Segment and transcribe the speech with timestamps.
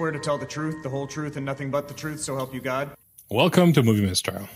[0.00, 2.54] swear to tell the truth, the whole truth, and nothing but the truth, so help
[2.54, 2.90] you God?
[3.28, 4.48] Welcome to Movie Mistrial,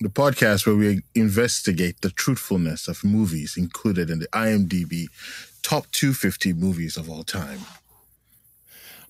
[0.00, 5.06] the podcast where we investigate the truthfulness of movies included in the IMDb
[5.62, 7.60] top 250 movies of all time.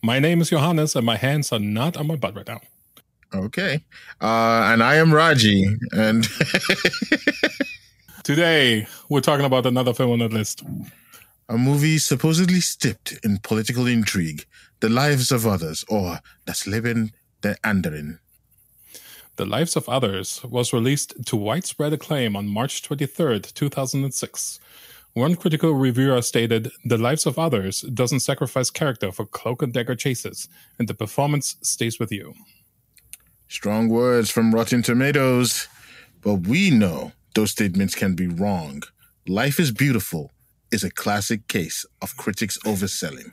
[0.03, 2.61] My name is Johannes, and my hands are not on my butt right now.
[3.32, 3.82] Okay.
[4.20, 5.64] Uh, and I am Raji.
[5.93, 6.29] And
[8.25, 10.62] today we're talking about another film on the list.
[11.48, 14.45] A movie supposedly steeped in political intrigue,
[14.80, 17.12] the lives of others, or Das Leben
[17.43, 18.18] der anderen.
[19.36, 24.61] The Lives of Others was released to widespread acclaim on March 23rd, 2006.
[25.14, 29.94] One critical reviewer stated, The Lives of Others doesn't sacrifice character for cloak and dagger
[29.94, 30.48] chases,
[30.79, 32.34] and the performance stays with you.
[33.48, 35.69] Strong words from Rotten Tomatoes.
[36.22, 38.83] But we know those statements can be wrong.
[39.27, 40.33] Life is Beautiful
[40.70, 43.33] is a classic case of critics overselling.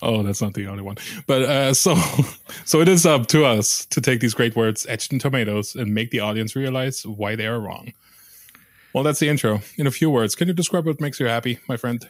[0.00, 0.96] Oh, that's not the only one.
[1.26, 1.94] But uh, so,
[2.64, 5.94] so it is up to us to take these great words etched in tomatoes and
[5.94, 7.92] make the audience realize why they are wrong.
[8.92, 9.60] Well, that's the intro.
[9.76, 12.06] In a few words, can you describe what makes you happy, my friend?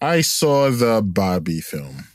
[0.00, 2.08] I saw the Barbie film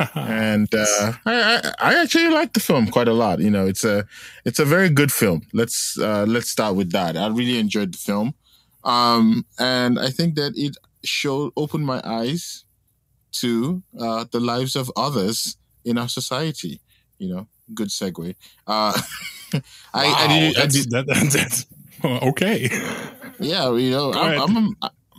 [0.14, 3.40] and uh, I, I actually like the film quite a lot.
[3.40, 4.06] You know, it's a
[4.44, 5.42] it's a very good film.
[5.52, 7.16] Let's uh, let's start with that.
[7.16, 8.34] I really enjoyed the film,
[8.84, 12.64] um, and I think that it showed opened my eyes
[13.32, 16.80] to uh, the lives of others in our society.
[17.18, 18.34] You know, good segue.
[18.66, 19.00] Uh,
[19.94, 21.66] I, wow, I, did, I did, that, that's,
[22.04, 22.68] okay.
[23.40, 24.76] Yeah, you know, I'm, I'm,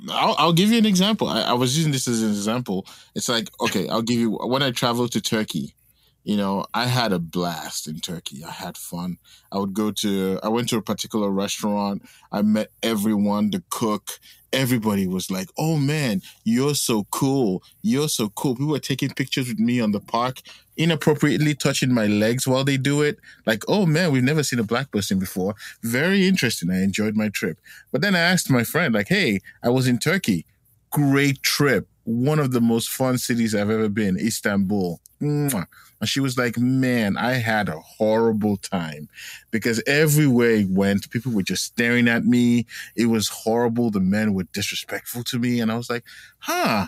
[0.09, 1.28] I'll, I'll give you an example.
[1.28, 2.86] I, I, was using this as an example.
[3.16, 5.75] It's like, okay, I'll give you when I traveled to Turkey,
[6.24, 8.44] you know, I had a blast in Turkey.
[8.44, 9.18] I had fun.
[9.52, 12.04] I would go to, I went to a particular restaurant.
[12.32, 14.20] I met everyone, the cook,
[14.54, 17.64] everybody was like, "Oh man, you're so cool!
[17.81, 20.42] You're so cool!" People were taking pictures with me on the park,
[20.78, 23.18] inappropriately touching my legs while they do it.
[23.46, 26.70] Like, "Oh man, we've never seen a black person before." Very interesting.
[26.70, 27.60] I enjoyed my trip.
[27.92, 30.46] But then I asked my friend, like, "Hey, I was in Turkey.
[30.92, 31.88] Great trip.
[32.03, 34.17] One of the most fun cities I've ever been.
[34.17, 35.67] Istanbul." And
[36.06, 39.07] she was like, man, I had a horrible time
[39.51, 42.66] because everywhere I went, people were just staring at me.
[42.95, 43.91] It was horrible.
[43.91, 45.59] The men were disrespectful to me.
[45.59, 46.03] And I was like,
[46.39, 46.88] huh,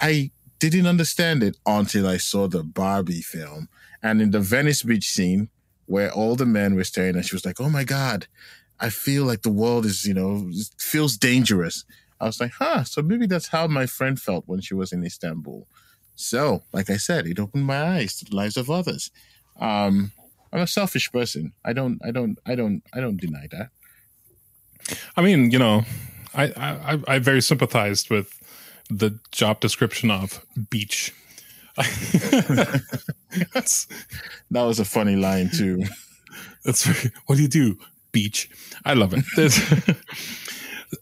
[0.00, 3.68] I didn't understand it until I saw the Barbie film.
[4.02, 5.48] And in the Venice Beach scene,
[5.86, 8.26] where all the men were staring, and she was like, oh my God,
[8.80, 11.84] I feel like the world is, you know, feels dangerous.
[12.22, 15.04] I was like, huh, so maybe that's how my friend felt when she was in
[15.04, 15.66] Istanbul.
[16.14, 19.10] So, like I said, it opened my eyes to the lives of others.
[19.58, 20.12] Um,
[20.52, 21.52] I'm a selfish person.
[21.64, 23.70] I don't, I don't, I don't, I don't deny that.
[25.16, 25.82] I mean, you know,
[26.32, 28.32] I, I, I very sympathized with
[28.88, 31.12] the job description of beach.
[31.76, 32.82] that
[34.50, 35.82] was a funny line too.
[36.64, 36.86] That's
[37.26, 37.78] what do you do?
[38.12, 38.48] Beach.
[38.84, 39.24] I love it.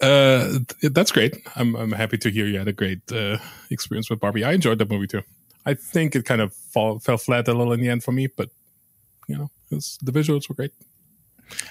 [0.00, 1.36] uh, that's great.
[1.56, 3.38] I'm I'm happy to hear you had a great uh,
[3.70, 4.44] experience with Barbie.
[4.44, 5.22] I enjoyed the movie too.
[5.66, 8.28] I think it kind of fall, fell flat a little in the end for me,
[8.28, 8.50] but
[9.28, 10.72] you know, the visuals were great.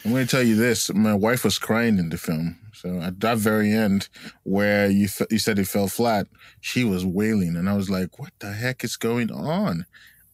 [0.03, 2.57] I'm going to tell you this: my wife was crying in the film.
[2.74, 4.09] So at that very end,
[4.44, 6.28] where you you said it fell flat,
[6.62, 9.86] she was wailing, and I was like, "What the heck is going on?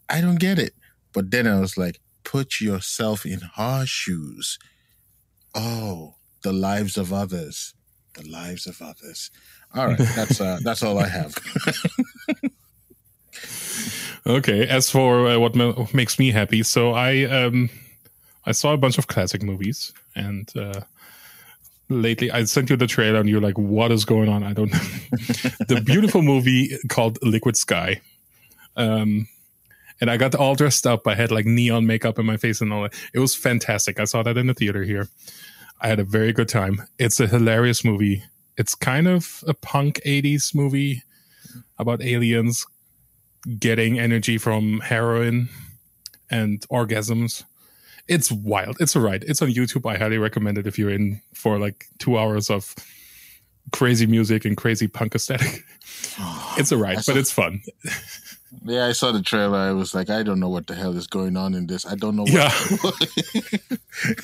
[0.10, 0.74] I don't get it."
[1.14, 4.60] But then I was like, "Put yourself in her shoes."
[5.54, 6.16] Oh,
[6.46, 7.76] the lives of others
[8.16, 9.32] the lives of others.
[9.74, 11.36] All right, that's uh, that's all I have.
[14.28, 17.70] okay, as for uh, what ma- makes me happy, so I um,
[18.46, 20.82] I saw a bunch of classic movies, and uh,
[21.90, 24.72] lately I sent you the trailer, and you're like, "What is going on?" I don't
[24.72, 24.80] know.
[25.68, 28.02] the beautiful movie called Liquid Sky.
[28.78, 29.28] Um,
[30.02, 31.08] and I got all dressed up.
[31.08, 32.94] I had like neon makeup in my face and all that.
[33.14, 33.98] It was fantastic.
[33.98, 35.08] I saw that in the theater here.
[35.82, 36.82] I had a very good time.
[36.98, 38.24] It's a hilarious movie.
[38.58, 41.04] It's kind of a punk 80s movie
[41.78, 42.66] about aliens
[43.60, 45.50] getting energy from heroin
[46.30, 47.44] and orgasms.
[48.08, 48.78] It's wild.
[48.80, 49.24] It's a ride.
[49.28, 49.90] It's on YouTube.
[49.90, 52.74] I highly recommend it if you're in for like two hours of
[53.72, 55.64] crazy music and crazy punk aesthetic.
[56.58, 57.62] it's a ride, saw, but it's fun.
[58.64, 59.58] Yeah, I saw the trailer.
[59.58, 61.86] I was like, I don't know what the hell is going on in this.
[61.86, 62.24] I don't know.
[62.24, 64.14] What yeah.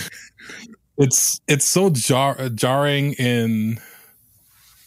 [0.98, 3.78] it's it's so jar- jarring in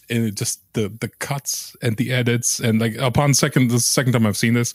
[0.10, 4.26] in just the the cuts and the edits and like upon second the second time
[4.26, 4.74] I've seen this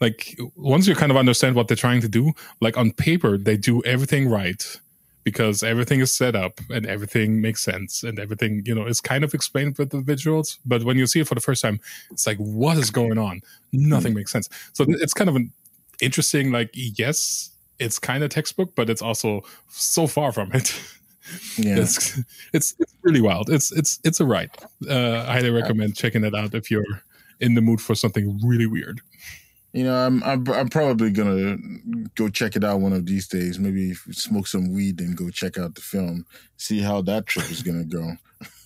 [0.00, 3.56] like once you kind of understand what they're trying to do like on paper they
[3.56, 4.78] do everything right
[5.24, 9.24] because everything is set up and everything makes sense and everything you know is kind
[9.24, 11.80] of explained with the visuals but when you see it for the first time
[12.10, 13.40] it's like what is going on?
[13.72, 14.18] Nothing mm-hmm.
[14.18, 14.48] makes sense.
[14.72, 15.52] So it's kind of an
[16.00, 20.80] interesting like yes it's kind of textbook but it's also so far from it
[21.56, 22.18] yeah it's,
[22.52, 24.50] it's, it's really wild it's it's it's a ride
[24.88, 27.02] uh i highly recommend checking it out if you're
[27.40, 29.00] in the mood for something really weird
[29.72, 31.58] you know, I'm, I'm I'm probably gonna
[32.14, 33.58] go check it out one of these days.
[33.58, 36.24] Maybe smoke some weed and go check out the film,
[36.56, 38.16] see how that trip is gonna go.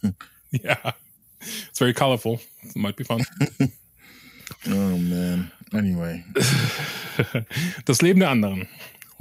[0.53, 0.93] yeah,
[1.41, 2.41] it's very colorful.
[2.63, 3.21] It might be fun.
[4.69, 5.51] oh man.
[5.75, 6.25] Anyway,
[7.85, 8.69] Das Leben der anderen.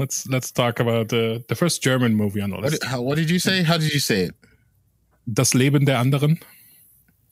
[0.01, 2.81] Let's let's talk about uh, the first German movie on the list.
[2.81, 3.61] What, how, what did you say?
[3.61, 4.35] How did you say it?
[5.31, 6.41] Das Leben der anderen.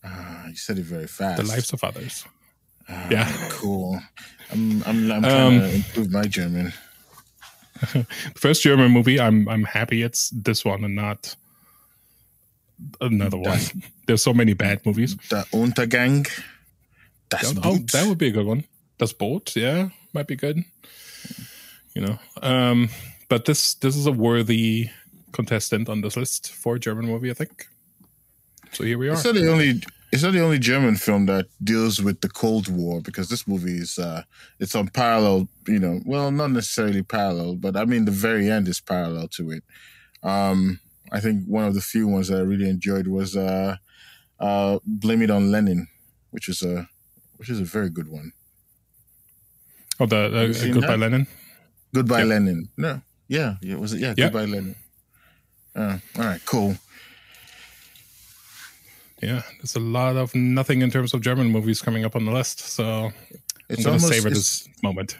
[0.04, 1.42] Ah, you said it very fast.
[1.42, 2.26] The lives of others.
[2.88, 4.00] Ah, yeah, cool.
[4.52, 6.72] I'm I'm, I'm trying um, to improve my German.
[8.36, 9.20] First German movie.
[9.20, 11.36] I'm I'm happy it's this one and not
[13.02, 13.60] another one.
[14.06, 15.18] There's so many bad movies.
[15.30, 16.30] The Untergang.
[17.30, 17.92] Das oh, Boot.
[17.94, 18.64] that would be a good one.
[19.00, 20.64] Das Boot, yeah, might be good.
[21.94, 22.90] You know, um,
[23.30, 24.90] but this this is a worthy
[25.32, 27.68] contestant on this list for a German movie, I think.
[28.72, 29.14] So here we are.
[29.14, 29.82] It's not the only
[30.12, 33.78] it's not the only German film that deals with the Cold War because this movie
[33.78, 34.24] is uh
[34.60, 38.68] it's on parallel, you know, well, not necessarily parallel, but I mean the very end
[38.68, 39.64] is parallel to it.
[40.24, 40.80] Um
[41.12, 43.76] I think one of the few ones that I really enjoyed was uh
[44.40, 45.88] uh Blame It on Lenin,
[46.32, 46.88] which is a
[47.38, 48.34] which is a very good one.
[50.00, 51.00] Oh, the uh, Goodbye that?
[51.00, 51.28] Lenin.
[51.94, 52.28] Goodbye yep.
[52.28, 52.70] Lenin.
[52.78, 54.00] No, yeah, yeah, was it?
[54.00, 54.32] Yeah, yep.
[54.32, 54.76] Goodbye Lenin.
[55.76, 56.76] Uh, all right, cool
[59.22, 62.32] yeah, there's a lot of nothing in terms of German movies coming up on the
[62.32, 62.60] list.
[62.60, 63.12] So
[63.70, 65.18] it's I'm going to savor this moment.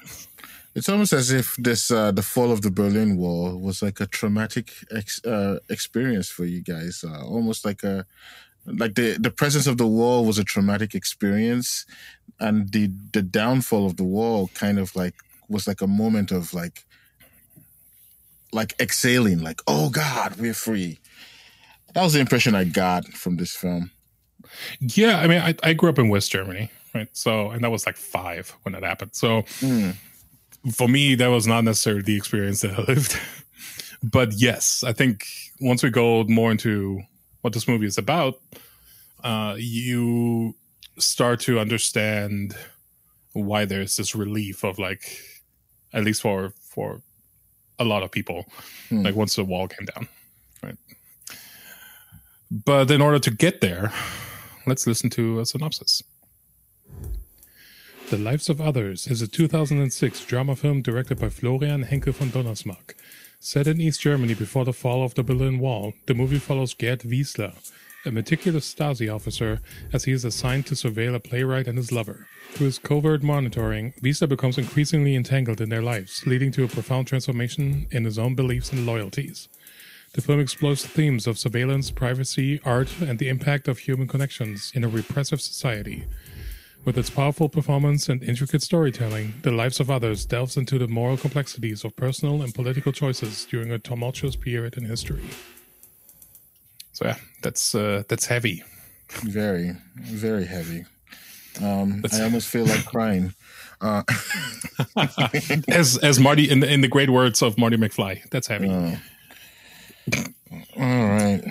[0.76, 4.06] It's almost as if this uh, the fall of the Berlin Wall was like a
[4.06, 7.04] traumatic ex- uh, experience for you guys.
[7.06, 8.06] Uh, almost like a
[8.66, 11.86] like the the presence of the wall was a traumatic experience,
[12.40, 15.16] and the the downfall of the wall kind of like
[15.50, 16.86] was like a moment of like
[18.52, 21.00] like exhaling, like oh God, we're free
[21.94, 23.92] that was the impression I got from this film.
[24.80, 27.08] Yeah, I mean, I, I grew up in West Germany, right?
[27.14, 29.12] So, and that was like five when that happened.
[29.14, 29.96] So, mm.
[30.74, 33.20] for me, that was not necessarily the experience that I lived.
[34.04, 35.26] but yes, I think
[35.62, 37.02] once we go more into
[37.42, 38.40] what this movie is about,
[39.24, 40.56] uh, you
[40.98, 42.56] start to understand
[43.34, 45.22] why there's this relief of like,
[45.94, 47.02] at least for for
[47.78, 48.46] a lot of people,
[48.90, 49.04] mm.
[49.06, 50.08] like once the wall came down,
[50.62, 50.78] right?
[52.52, 53.92] But in order to get there,
[54.68, 56.04] let's listen to a synopsis.
[58.10, 62.96] The Lives of Others is a 2006 drama film directed by Florian Henckel von Donnersmarck.
[63.40, 67.02] Set in East Germany before the fall of the Berlin Wall, the movie follows Gerd
[67.02, 67.54] Wiesler,
[68.06, 69.60] a meticulous Stasi officer,
[69.92, 72.28] as he is assigned to surveil a playwright and his lover.
[72.52, 77.08] Through his covert monitoring, Wiesler becomes increasingly entangled in their lives, leading to a profound
[77.08, 79.50] transformation in his own beliefs and loyalties.
[80.14, 84.84] The film explores themes of surveillance, privacy, art, and the impact of human connections in
[84.84, 86.06] a repressive society.
[86.86, 91.18] With its powerful performance and intricate storytelling, The Lives of Others delves into the moral
[91.18, 95.22] complexities of personal and political choices during a tumultuous period in history.
[97.00, 98.62] So yeah, that's uh, that's heavy.
[99.24, 100.84] Very, very heavy.
[101.64, 103.34] Um, I almost feel like crying.
[103.80, 104.04] Uh.
[105.70, 108.70] as as Marty in the, in the great words of Marty McFly, that's heavy.
[108.70, 108.98] Uh.
[110.76, 111.42] All right.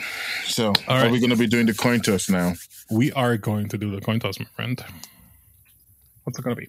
[0.44, 1.06] So, All right.
[1.06, 2.52] are we going to be doing the coin toss now?
[2.90, 4.84] We are going to do the coin toss, my friend.
[6.24, 6.68] What's it going to be?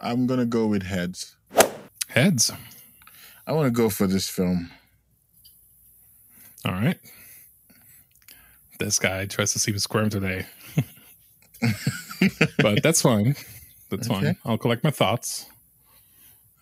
[0.00, 1.36] I'm going to go with heads.
[2.08, 2.50] Heads.
[3.46, 4.70] I want to go for this film.
[6.64, 6.98] All right.
[8.80, 10.46] This guy tries to see me squirm today.
[12.58, 13.36] but that's fine.
[13.90, 14.20] That's okay.
[14.20, 14.36] fine.
[14.46, 15.46] I'll collect my thoughts.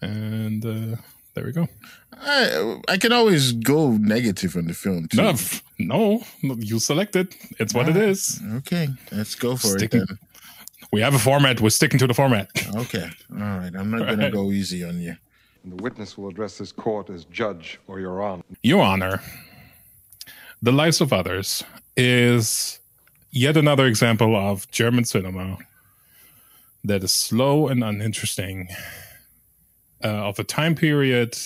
[0.03, 0.97] And uh,
[1.35, 1.69] there we go.
[2.13, 5.35] I I can always go negative on the film too.
[5.79, 7.37] No, no, you select it.
[7.61, 8.41] It's what ah, it is.
[8.57, 10.19] Okay, let's go for sticking, it then.
[10.93, 11.61] We have a format.
[11.61, 12.49] We're sticking to the format.
[12.75, 13.73] Okay, all right.
[13.77, 14.25] I'm not going right.
[14.25, 15.15] to go easy on you.
[15.65, 18.43] The witness will address this court as judge or your honor.
[18.63, 19.23] Your honor.
[20.61, 21.63] The Lives of Others
[21.99, 22.79] is
[23.33, 25.59] yet another example of German cinema
[26.85, 28.69] that is slow and uninteresting
[30.05, 31.37] uh, of a time period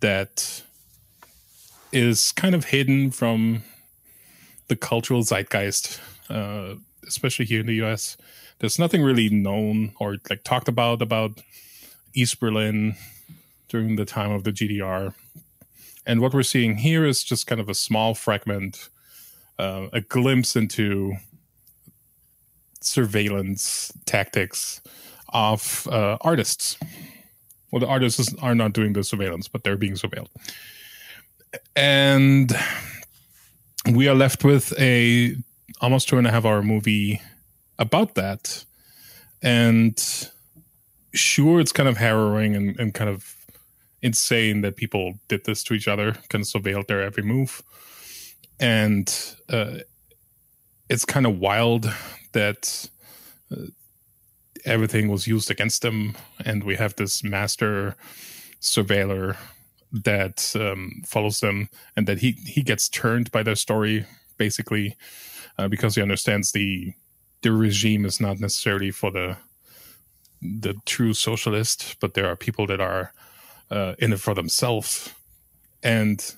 [0.00, 0.62] that
[1.92, 3.62] is kind of hidden from
[4.68, 6.74] the cultural zeitgeist, uh,
[7.06, 8.16] especially here in the US.
[8.60, 11.42] There's nothing really known or like talked about about
[12.14, 12.96] East Berlin
[13.68, 15.14] during the time of the GDR.
[16.06, 18.88] And what we're seeing here is just kind of a small fragment,
[19.58, 21.14] uh, a glimpse into
[22.80, 24.80] surveillance tactics
[25.30, 26.78] of uh, artists.
[27.70, 30.28] Well, the artists are not doing the surveillance, but they're being surveilled.
[31.76, 32.52] And
[33.92, 35.36] we are left with a
[35.80, 37.20] almost two and a half hour movie
[37.78, 38.64] about that.
[39.42, 39.98] And
[41.14, 43.34] sure, it's kind of harrowing and, and kind of
[44.02, 47.62] insane that people did this to each other, kind of surveilled their every move.
[48.60, 49.78] And uh,
[50.88, 51.92] it's kind of wild
[52.32, 52.88] that
[53.52, 53.66] uh,
[54.64, 56.16] everything was used against them.
[56.44, 57.96] And we have this master
[58.60, 59.36] surveiller
[59.92, 64.96] that um, follows them and that he, he gets turned by their story, basically,
[65.58, 66.94] uh, because he understands the
[67.42, 69.36] the regime is not necessarily for the
[70.40, 73.12] the true socialist, but there are people that are
[73.70, 75.12] uh, in it for themselves.
[75.82, 76.34] And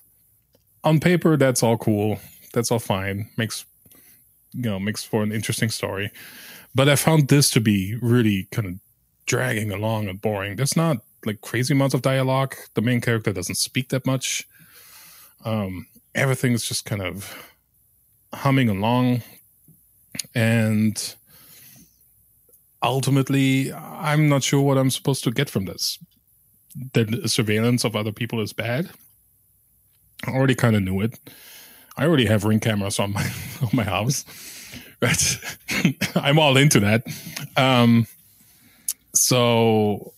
[0.85, 2.19] on paper, that's all cool.
[2.53, 3.29] That's all fine.
[3.37, 3.65] Makes
[4.53, 6.11] you know makes for an interesting story.
[6.75, 8.75] But I found this to be really kind of
[9.27, 10.57] dragging along and boring.
[10.57, 12.55] There's not like crazy amounts of dialogue.
[12.75, 14.47] The main character doesn't speak that much.
[15.45, 17.35] Um, everything's just kind of
[18.33, 19.23] humming along,
[20.35, 21.15] and
[22.83, 25.99] ultimately, I'm not sure what I'm supposed to get from this.
[26.93, 28.91] The surveillance of other people is bad.
[30.27, 31.19] I already kind of knew it.
[31.97, 33.25] I already have ring cameras on my
[33.63, 34.25] on my house.
[35.01, 35.39] But
[36.15, 37.05] I'm all into that.
[37.57, 38.07] Um,
[39.15, 40.13] so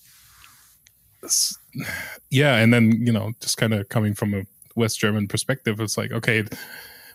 [2.31, 4.43] yeah, and then you know, just kind of coming from a
[4.75, 6.45] West German perspective, it's like, okay,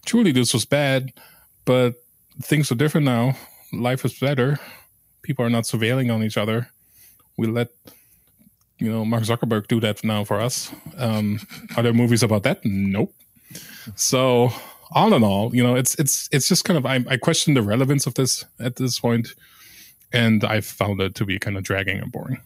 [0.06, 1.12] truly this was bad,
[1.66, 1.96] but
[2.42, 3.36] things are different now.
[3.74, 4.60] Life is better
[5.28, 6.70] people are not surveilling on each other.
[7.36, 7.68] We let
[8.80, 10.72] you know Mark Zuckerberg do that now for us.
[10.98, 11.40] Um,
[11.76, 12.64] are there movies about that?
[12.64, 13.14] Nope.
[13.96, 14.52] So
[14.92, 17.62] all in all, you know, it's it's it's just kind of I, I question the
[17.62, 19.30] relevance of this at this point,
[20.12, 22.42] and I found it to be kind of dragging and boring.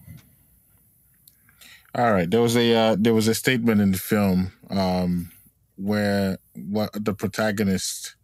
[1.93, 5.31] All right, there was a uh, there was a statement in the film um,
[5.75, 8.15] where what the protagonist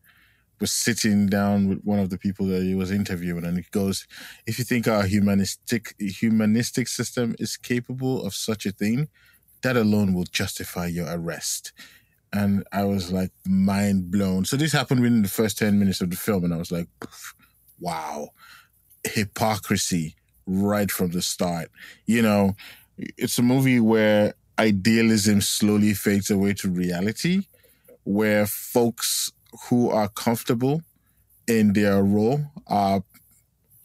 [0.60, 4.08] was sitting down with one of the people that he was interviewing, and he goes,
[4.46, 9.10] "If you think our humanistic humanistic system is capable of such a thing,
[9.62, 11.74] that alone will justify your arrest."
[12.34, 14.46] And I was like mind blown.
[14.46, 16.88] So this happened within the first ten minutes of the film, and I was like,
[17.80, 18.32] "Wow,
[19.04, 21.72] hypocrisy right from the start."
[22.06, 22.56] You know,
[22.98, 27.48] it's a movie where idealism slowly fades away to reality,
[28.04, 29.32] where folks
[29.70, 30.82] who are comfortable
[31.48, 33.04] in their role are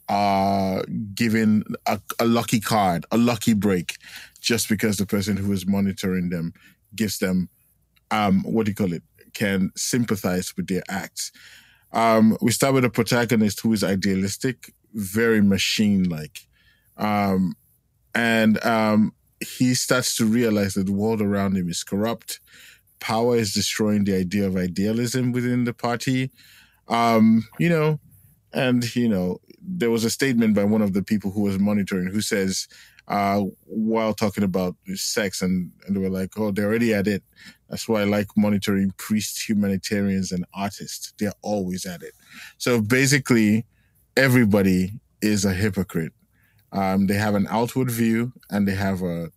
[0.09, 0.83] are
[1.15, 3.95] given a, a, lucky card, a lucky break,
[4.41, 6.53] just because the person who is monitoring them
[6.93, 7.49] gives them
[8.11, 9.03] um what do you call it
[9.33, 11.31] can sympathize with their acts.
[11.91, 16.47] Um, we start with a protagonist who is idealistic, very machine like.
[16.97, 17.55] Um,
[18.15, 22.39] and um, he starts to realize that the world around him is corrupt
[23.03, 26.31] power is destroying the idea of idealism within the party.
[26.87, 27.99] Um, you know,
[28.53, 32.07] and you know, there was a statement by one of the people who was monitoring
[32.07, 32.67] who says,
[33.09, 37.23] uh, while talking about sex, and, and they were like, "Oh, they're already at it."
[37.69, 41.13] That's why I like monitoring priests, humanitarians, and artists.
[41.19, 42.13] They're always at it.
[42.57, 43.65] So basically,
[44.15, 46.13] everybody is a hypocrite.
[46.71, 49.29] Um, they have an outward view and they have a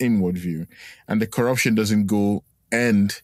[0.00, 0.66] inward view,
[1.06, 3.22] and the corruption doesn't go end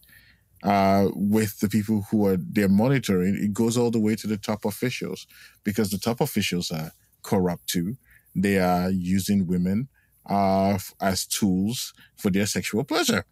[0.62, 4.36] uh, with the people who are they're monitoring, it goes all the way to the
[4.36, 5.26] top officials
[5.64, 7.96] because the top officials are corrupt too.
[8.34, 9.88] They are using women
[10.26, 13.24] uh, as tools for their sexual pleasure,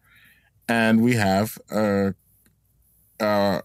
[0.67, 2.13] and we have a,
[3.19, 3.61] a,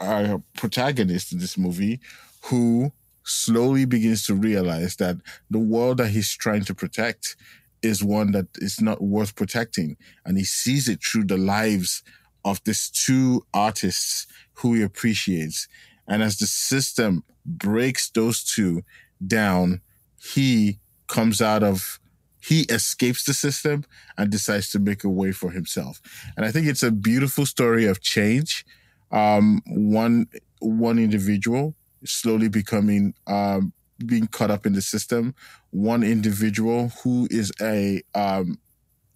[0.00, 2.00] a protagonist in this movie
[2.44, 2.92] who
[3.24, 5.16] slowly begins to realize that
[5.50, 7.36] the world that he's trying to protect
[7.82, 9.96] is one that is not worth protecting.
[10.24, 12.02] And he sees it through the lives
[12.44, 15.68] of these two artists who he appreciates.
[16.08, 18.82] And as the system breaks those two
[19.24, 19.80] down,
[20.20, 21.98] he comes out of
[22.44, 23.84] he escapes the system
[24.18, 26.00] and decides to make a way for himself.
[26.36, 28.66] And I think it's a beautiful story of change.
[29.12, 30.26] Um, one
[30.58, 35.34] one individual slowly becoming um, being caught up in the system,
[35.70, 38.58] one individual who is a um,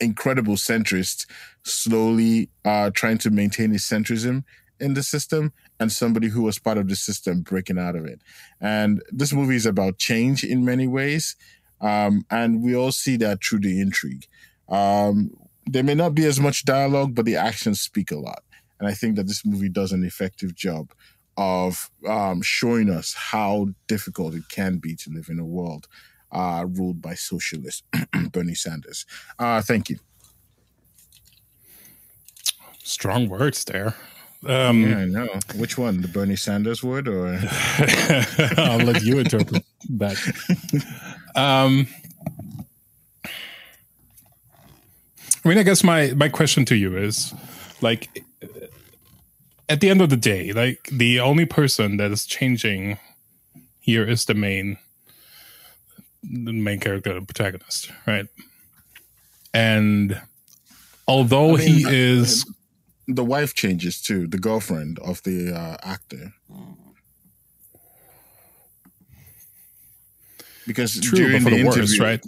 [0.00, 1.26] incredible centrist,
[1.62, 4.44] slowly uh, trying to maintain his centrism
[4.78, 8.20] in the system, and somebody who was part of the system breaking out of it.
[8.60, 11.36] And this movie is about change in many ways,
[11.80, 14.26] um, and we all see that through the intrigue.
[14.68, 15.30] Um,
[15.66, 18.42] there may not be as much dialogue, but the actions speak a lot.
[18.78, 20.92] And I think that this movie does an effective job
[21.36, 25.86] of um, showing us how difficult it can be to live in a world
[26.32, 27.84] uh, ruled by socialist
[28.32, 29.06] Bernie Sanders.
[29.38, 29.98] Uh, thank you.
[32.82, 33.94] Strong words there.
[34.46, 35.28] Um, yeah, I know.
[35.56, 36.02] Which one?
[36.02, 37.26] The Bernie Sanders word, or
[38.56, 40.16] I'll let you interpret that.
[41.34, 41.88] Um,
[45.44, 47.34] I mean, I guess my my question to you is,
[47.80, 48.24] like,
[49.68, 52.98] at the end of the day, like the only person that is changing
[53.80, 54.78] here is the main
[56.22, 58.26] the main character, the protagonist, right?
[59.54, 60.20] And
[61.06, 62.44] although I mean, he is
[63.08, 66.34] the wife changes too, the girlfriend of the uh, actor.
[70.66, 72.20] Because True, during the, the interview, worst, right?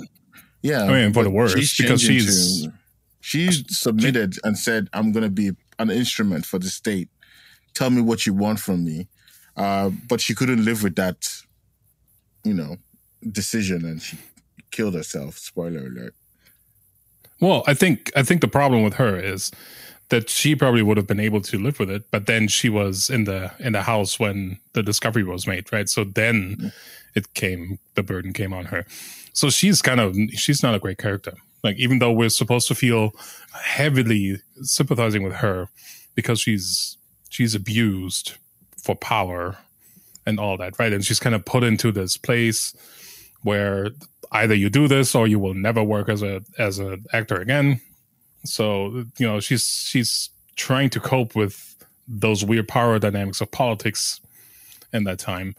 [0.62, 2.72] Yeah, I mean for the worst she's because she's to,
[3.20, 7.08] she submitted and said, "I'm going to be an instrument for the state.
[7.78, 9.06] Tell me what you want from me."
[9.56, 11.28] Uh, but she couldn't live with that,
[12.44, 12.76] you know,
[13.30, 14.18] decision, and she
[14.70, 15.38] killed herself.
[15.38, 16.14] Spoiler alert.
[17.40, 19.52] Well, I think I think the problem with her is
[20.08, 23.10] that she probably would have been able to live with it but then she was
[23.10, 26.68] in the in the house when the discovery was made right so then mm-hmm.
[27.14, 28.84] it came the burden came on her
[29.32, 32.74] so she's kind of she's not a great character like even though we're supposed to
[32.74, 33.12] feel
[33.52, 35.68] heavily sympathizing with her
[36.14, 36.97] because she's
[37.28, 38.34] she's abused
[38.82, 39.58] for power
[40.26, 42.74] and all that right and she's kind of put into this place
[43.42, 43.90] where
[44.32, 47.80] either you do this or you will never work as a as an actor again
[48.44, 51.76] so you know she's she's trying to cope with
[52.08, 54.20] those weird power dynamics of politics
[54.92, 55.54] in that time,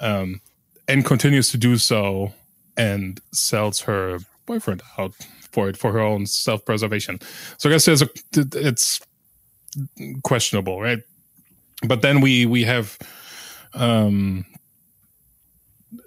[0.00, 0.40] um,
[0.86, 2.32] and continues to do so
[2.76, 5.14] and sells her boyfriend out
[5.50, 7.18] for it for her own self preservation.
[7.58, 9.00] So I guess there's a it's
[10.22, 11.00] questionable, right?
[11.82, 12.98] But then we we have
[13.74, 14.44] um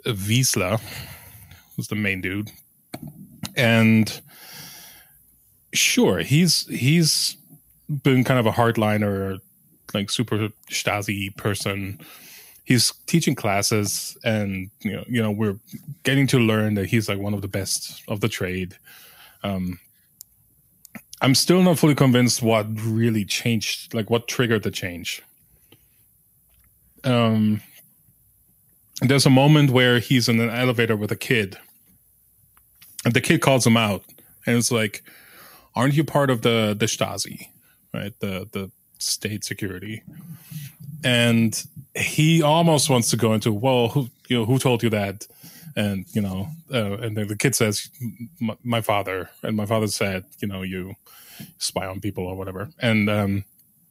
[0.06, 0.82] Wiesler,
[1.76, 2.50] who's the main dude,
[3.56, 4.22] and
[5.74, 7.38] sure he's he's
[8.04, 9.40] been kind of a hardliner
[9.94, 12.00] like super stasi person.
[12.66, 15.58] He's teaching classes and you know you know we're
[16.04, 18.78] getting to learn that he's like one of the best of the trade.
[19.44, 19.80] Um
[21.22, 25.22] i'm still not fully convinced what really changed like what triggered the change
[27.04, 27.62] um
[29.02, 31.58] there's a moment where he's in an elevator with a kid
[33.06, 34.04] and the kid calls him out
[34.46, 35.04] and it's like
[35.78, 37.48] aren't you part of the the Stasi,
[37.94, 38.14] right?
[38.20, 40.02] The the state security.
[41.04, 41.64] And
[41.96, 45.28] he almost wants to go into, well, who you know, who told you that?
[45.76, 47.90] And you know, uh, and then the kid says,
[48.64, 50.96] my father, and my father said, you know, you
[51.60, 52.70] spy on people or whatever.
[52.80, 53.44] And um,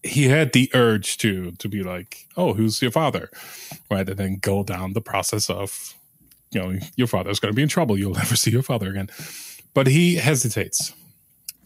[0.06, 3.30] he had the urge to to be like, oh, who's your father?
[3.90, 5.94] And then go down the process of,
[6.50, 7.98] you know, your father's going to be in trouble.
[7.98, 9.08] You'll never see your father again.
[9.74, 10.94] But he hesitates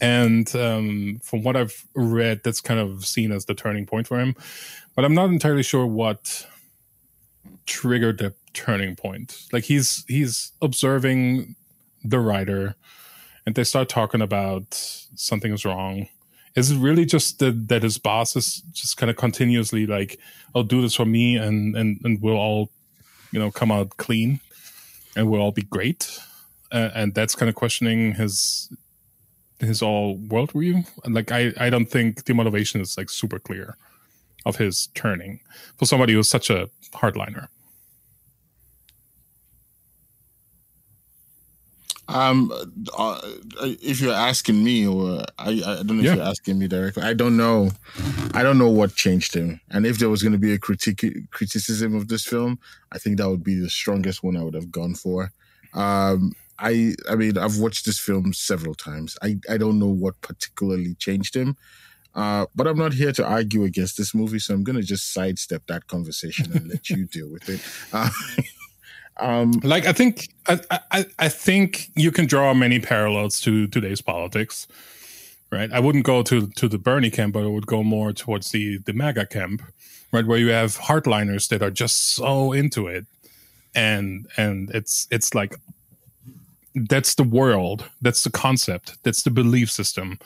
[0.01, 4.19] and um, from what I've read, that's kind of seen as the turning point for
[4.19, 4.35] him.
[4.95, 6.45] But I'm not entirely sure what
[7.67, 9.45] triggered the turning point.
[9.53, 11.55] Like he's he's observing
[12.03, 12.75] the writer,
[13.45, 14.73] and they start talking about
[15.15, 16.07] something is wrong.
[16.55, 20.19] Is it really just that, that his boss is just kind of continuously like,
[20.53, 22.69] "I'll do this for me," and and and we'll all,
[23.31, 24.39] you know, come out clean,
[25.15, 26.19] and we'll all be great,
[26.71, 28.69] uh, and that's kind of questioning his
[29.59, 30.85] his all worldview.
[31.05, 33.77] And like I, I don't think the motivation is like super clear
[34.45, 35.39] of his turning
[35.77, 37.47] for somebody who's such a hardliner.
[42.13, 42.51] Um,
[42.97, 43.21] uh,
[43.61, 46.15] if you're asking me, or I, I don't know if yeah.
[46.15, 47.03] you're asking me directly.
[47.03, 47.71] I don't know.
[48.33, 49.61] I don't know what changed him.
[49.69, 52.59] And if there was going to be a critique criticism of this film,
[52.91, 55.31] I think that would be the strongest one I would have gone for.
[55.73, 59.17] Um, I I mean I've watched this film several times.
[59.21, 61.57] I I don't know what particularly changed him.
[62.13, 65.63] Uh, but I'm not here to argue against this movie, so I'm gonna just sidestep
[65.67, 67.61] that conversation and let you deal with it.
[67.93, 68.09] Uh,
[69.21, 70.59] um, like I think I,
[70.91, 74.67] I I think you can draw many parallels to today's politics,
[75.51, 75.71] right?
[75.71, 78.79] I wouldn't go to to the Bernie camp, but I would go more towards the
[78.79, 79.61] the MAGA camp,
[80.11, 83.05] right, where you have hardliners that are just so into it,
[83.75, 85.55] and and it's it's like
[86.75, 87.85] that's the world.
[88.01, 88.97] That's the concept.
[89.03, 90.19] That's the belief system.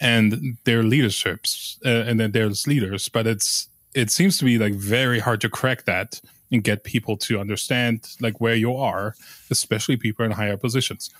[0.00, 3.08] And their leaderships uh, and then there's leaders.
[3.08, 6.20] But it's it seems to be like very hard to crack that
[6.52, 9.14] and get people to understand like where you are
[9.50, 11.10] especially people in higher positions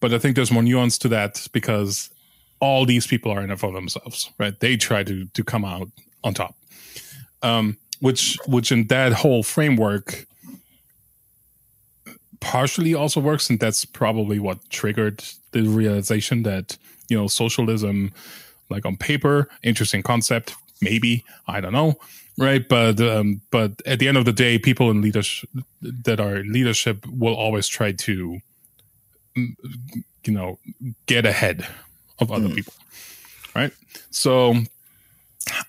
[0.00, 2.10] but i think there's more nuance to that because
[2.60, 4.58] all these people are in it for themselves, right?
[4.60, 5.88] They try to to come out
[6.24, 6.54] on top.
[7.42, 10.26] Um, which which in that whole framework
[12.40, 16.76] partially also works, and that's probably what triggered the realization that
[17.08, 18.12] you know socialism,
[18.70, 21.98] like on paper, interesting concept, maybe I don't know,
[22.38, 22.66] right?
[22.68, 25.50] But um, but at the end of the day, people in leadership
[25.82, 28.40] that are leadership will always try to
[29.36, 29.54] mm,
[30.24, 30.58] you know
[31.06, 31.66] get ahead
[32.18, 32.54] of other mm.
[32.54, 32.74] people,
[33.54, 33.72] right?
[34.10, 34.54] So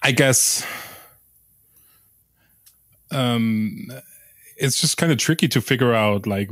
[0.02, 0.66] I guess
[3.12, 3.88] um
[4.58, 6.50] it's just kind of tricky to figure out like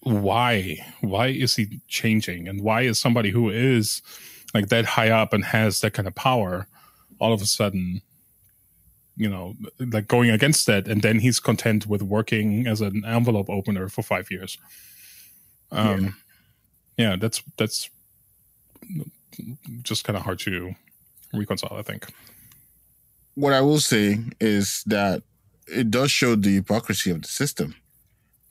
[0.00, 4.02] why why is he changing and why is somebody who is
[4.54, 6.66] like that high up and has that kind of power
[7.20, 8.02] all of a sudden
[9.18, 13.50] you know like going against that and then he's content with working as an envelope
[13.50, 14.56] opener for five years
[15.72, 16.16] um
[16.96, 17.90] yeah, yeah that's that's
[19.82, 20.74] just kind of hard to
[21.34, 22.06] reconcile i think
[23.34, 25.22] what i will say is that
[25.70, 27.74] it does show the hypocrisy of the system.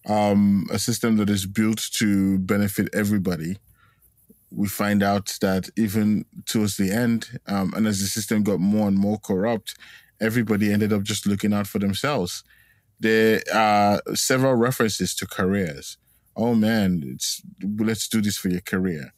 [0.08, 3.58] Um, a system that is built to benefit everybody.
[4.52, 8.88] We find out that even towards the end, um, and as the system got more
[8.88, 9.76] and more corrupt,
[10.20, 12.44] everybody ended up just looking out for themselves.
[13.00, 15.98] There are several references to careers.
[16.36, 17.42] Oh man, it's
[17.80, 19.14] let's do this for your career.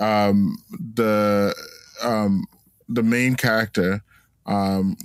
[0.00, 1.54] Um, the
[2.02, 2.44] um,
[2.88, 4.02] the main character,
[4.46, 4.96] um,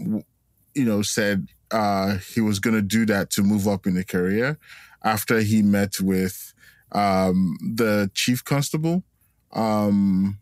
[0.75, 4.03] you know, said uh, he was going to do that to move up in the
[4.03, 4.57] career
[5.03, 6.53] after he met with
[6.91, 9.03] um, the chief constable.
[9.51, 10.39] Um,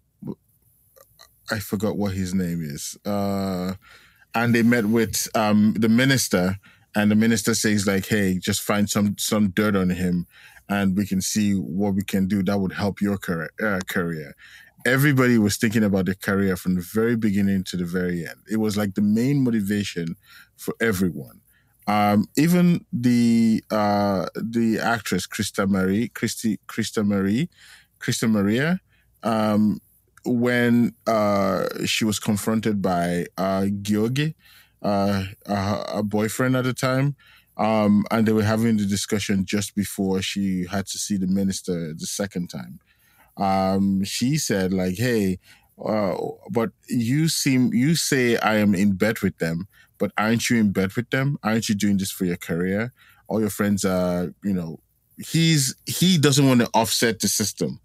[1.49, 2.97] I forgot what his name is.
[3.05, 3.73] Uh,
[4.35, 6.57] and they met with um, the minister,
[6.95, 10.27] and the minister says like, "Hey, just find some some dirt on him,
[10.69, 14.35] and we can see what we can do that would help your career." Uh, career
[14.85, 18.39] everybody was thinking about the career from the very beginning to the very end.
[18.49, 20.15] It was like the main motivation
[20.57, 21.41] for everyone.
[21.87, 27.49] Um, even the uh, the actress Krista Marie, Christy, Krista Marie,
[27.99, 28.79] Krista Maria,
[29.23, 29.79] um,
[30.25, 34.35] when uh, she was confronted by uh, Gyogi,
[34.81, 37.15] uh, a boyfriend at the time,
[37.57, 41.93] um, and they were having the discussion just before she had to see the minister
[41.93, 42.79] the second time
[43.37, 45.39] um, she said like, "Hey,
[45.83, 46.15] uh,
[46.49, 50.71] but you seem you say I am in bed with them, but aren't you in
[50.71, 51.37] bed with them?
[51.43, 52.93] Aren't you doing this for your career?
[53.27, 54.79] All your friends are, you know."
[55.17, 57.79] He's he doesn't want to offset the system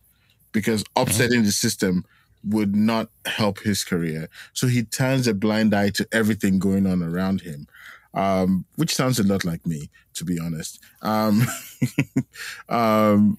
[0.52, 1.46] because offsetting mm-hmm.
[1.46, 2.04] the system
[2.46, 4.28] would not help his career.
[4.52, 7.66] So he turns a blind eye to everything going on around him.
[8.14, 10.82] Um, which sounds a lot like me, to be honest.
[11.02, 11.42] Um,
[12.70, 13.36] um,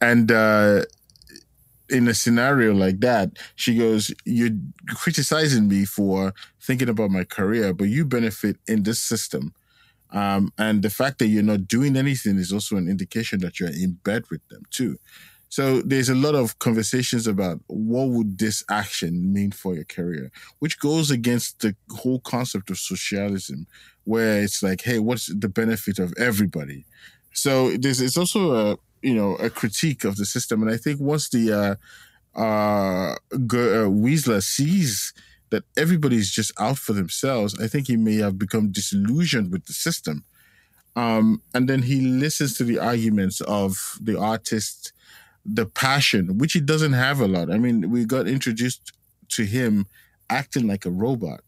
[0.00, 0.86] and uh,
[1.88, 4.50] in a scenario like that, she goes, You're
[4.88, 9.54] criticizing me for thinking about my career, but you benefit in this system.
[10.10, 13.68] Um, and the fact that you're not doing anything is also an indication that you're
[13.68, 14.98] in bed with them too.
[15.48, 20.30] So there's a lot of conversations about what would this action mean for your career,
[20.58, 23.66] which goes against the whole concept of socialism,
[24.04, 26.84] where it's like, hey, what's the benefit of everybody?
[27.32, 31.00] So there's it's also a you know a critique of the system, and I think
[31.00, 31.74] once the uh,
[32.38, 35.12] uh, uh, Wiesler sees
[35.50, 39.72] that everybody's just out for themselves, I think he may have become disillusioned with the
[39.72, 40.24] system.
[40.96, 44.92] Um, and then he listens to the arguments of the artist,
[45.46, 47.50] the passion, which he doesn't have a lot.
[47.50, 48.92] I mean, we got introduced
[49.30, 49.86] to him
[50.28, 51.40] acting like a robot,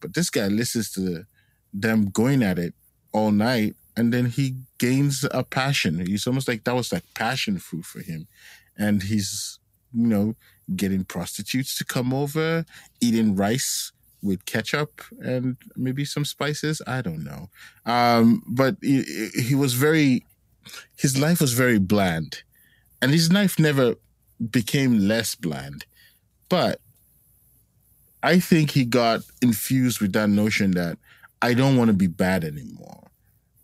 [0.00, 1.24] but this guy listens to
[1.72, 2.74] them going at it
[3.12, 6.04] all night and then he gains a passion.
[6.06, 8.28] He's almost like that was like passion fruit for him,
[8.76, 9.58] and he's
[9.92, 10.36] you know
[10.74, 12.64] getting prostitutes to come over,
[13.00, 16.80] eating rice with ketchup and maybe some spices.
[16.86, 17.50] I don't know,
[17.84, 20.24] um, but he, he was very.
[20.96, 22.42] His life was very bland,
[23.02, 23.94] and his knife never
[24.50, 25.84] became less bland,
[26.48, 26.80] but
[28.22, 30.98] I think he got infused with that notion that
[31.40, 33.10] I don't want to be bad anymore.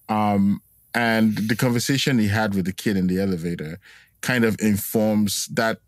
[0.09, 0.63] Um,
[0.95, 3.79] and the conversation he had with the kid in the elevator
[4.23, 5.79] kind of informs that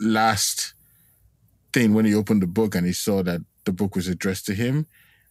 [0.00, 0.74] last
[1.72, 4.54] thing when he opened the book and he saw that the book was addressed to
[4.54, 4.86] him.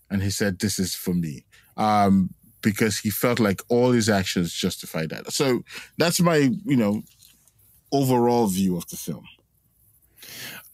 [0.10, 1.46] And he said, This is for me.
[1.76, 2.30] Um,
[2.62, 5.32] because he felt like all his actions justified that.
[5.32, 5.64] So
[5.98, 7.04] that's my, you know,
[7.92, 9.26] overall view of the film.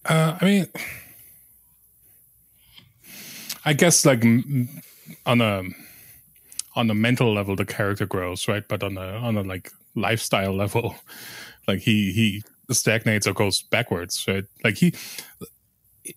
[0.06, 0.68] Uh, I mean,
[3.66, 4.24] I guess like
[5.26, 5.64] on a
[6.76, 10.54] on a mental level the character grows right but on a on a like lifestyle
[10.64, 10.96] level
[11.68, 12.44] like he he
[12.74, 14.24] stagnates or goes backwards.
[14.28, 14.46] Right?
[14.64, 14.94] Like he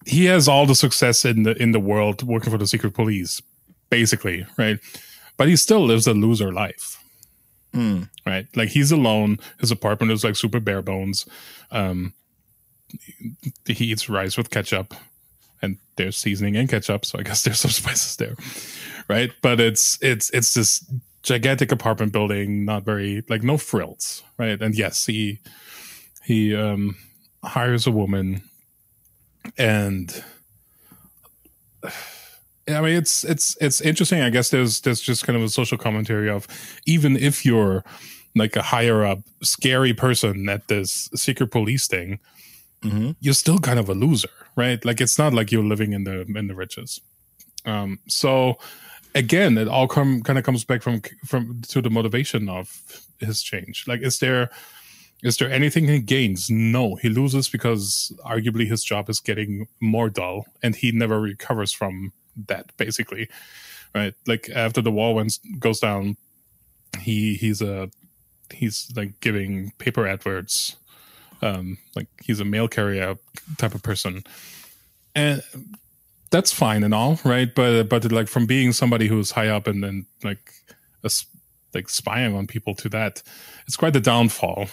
[0.07, 3.43] he has all the success in the in the world working for the secret police,
[3.91, 4.79] basically, right?
[5.37, 6.99] But he still lives a loser life.
[7.75, 8.09] Mm.
[8.25, 8.47] Right?
[8.57, 9.39] Like he's alone.
[9.61, 11.27] His apartment is like super bare bones.
[11.71, 12.15] Um,
[13.67, 14.95] he eats rice with ketchup,
[15.61, 18.37] and there's seasoning and ketchup, so I guess there's some spices there,
[19.09, 19.33] right?
[19.43, 20.85] But it's it's it's this
[21.23, 24.61] gigantic apartment building, not very like no frills, right?
[24.61, 25.41] And yes, he
[26.25, 26.97] he um,
[27.43, 28.43] hires a woman,
[29.59, 30.23] and
[32.69, 34.21] I mean it's it's it's interesting.
[34.21, 36.47] I guess there's there's just kind of a social commentary of
[36.87, 37.85] even if you're
[38.35, 42.19] like a higher up scary person at this secret police thing,
[42.83, 43.13] mm-hmm.
[43.21, 44.85] you're still kind of a loser, right?
[44.85, 47.01] Like it's not like you're living in the in the riches.
[47.67, 48.59] Um, so
[49.15, 52.83] again, it all come kind of comes back from from to the motivation of
[53.21, 53.85] his change.
[53.87, 54.51] Like, is there
[55.23, 56.51] is there anything he gains?
[56.51, 61.73] No, he loses because arguably his job is getting more dull, and he never recovers
[61.73, 62.13] from
[62.47, 62.77] that.
[62.77, 63.29] Basically,
[63.95, 64.15] right?
[64.27, 66.17] Like after the wall went goes down,
[67.01, 67.91] he he's a
[68.53, 70.77] he's like giving paper adverts.
[71.43, 73.17] Um, like he's a mail carrier
[73.59, 74.25] type of person,
[75.15, 75.43] and
[76.31, 77.55] that's fine and all, right?
[77.55, 80.53] But but like from being somebody who's high up and then like
[81.03, 81.11] a,
[81.75, 83.23] like spying on people to that,
[83.67, 84.69] it's quite the downfall,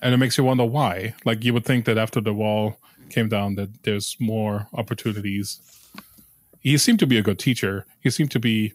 [0.00, 1.14] and it makes you wonder why.
[1.24, 2.78] Like you would think that after the wall
[3.10, 5.60] came down, that there's more opportunities.
[6.60, 7.86] He seemed to be a good teacher.
[8.00, 8.72] He seemed to be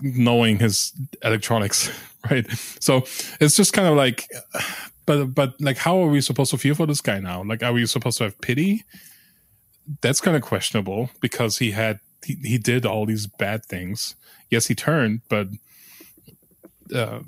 [0.00, 1.90] knowing his electronics,
[2.30, 2.46] right?
[2.80, 3.04] So
[3.40, 4.28] it's just kind of like,
[5.06, 7.42] but but like, how are we supposed to feel for this guy now?
[7.42, 8.84] Like, are we supposed to have pity?
[10.00, 14.14] that's kind of questionable because he had he, he did all these bad things.
[14.50, 15.48] Yes, he turned, but
[16.94, 17.20] uh,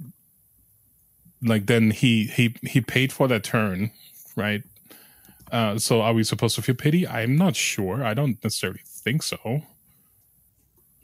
[1.42, 3.90] like then he he he paid for that turn,
[4.36, 4.62] right?
[5.52, 7.06] Uh, so are we supposed to feel pity?
[7.06, 8.02] I'm not sure.
[8.02, 9.62] I don't necessarily think so.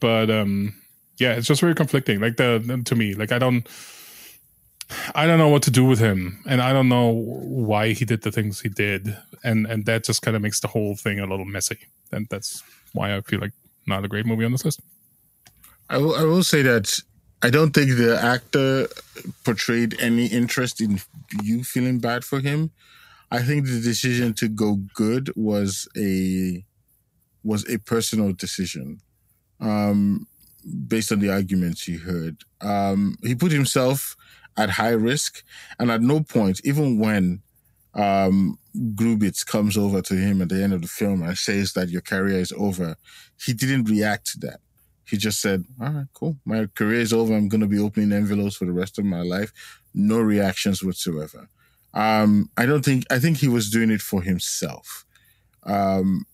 [0.00, 0.74] But um,
[1.18, 2.20] yeah, it's just very conflicting.
[2.20, 3.66] Like the to me, like I don't
[5.14, 8.22] I don't know what to do with him, and I don't know why he did
[8.22, 11.26] the things he did, and and that just kind of makes the whole thing a
[11.26, 11.78] little messy.
[12.10, 12.62] And that's
[12.92, 13.54] why I feel like
[13.86, 14.80] not a great movie on this list.
[15.88, 16.98] I will, I will say that
[17.42, 18.88] I don't think the actor
[19.44, 21.00] portrayed any interest in
[21.42, 22.70] you feeling bad for him.
[23.30, 26.64] I think the decision to go good was a
[27.44, 29.00] was a personal decision,
[29.60, 30.26] um,
[30.86, 32.42] based on the arguments he heard.
[32.60, 34.16] Um, he put himself
[34.56, 35.42] at high risk.
[35.78, 37.42] And at no point, even when
[37.94, 41.88] um, Grubitz comes over to him at the end of the film and says that
[41.88, 42.96] your career is over,
[43.40, 44.60] he didn't react to that.
[45.04, 46.36] He just said, All right, cool.
[46.44, 47.34] My career is over.
[47.34, 49.52] I'm going to be opening envelopes for the rest of my life.
[49.94, 51.48] No reactions whatsoever.
[51.92, 55.04] Um, I don't think, I think he was doing it for himself.
[55.64, 56.24] Um,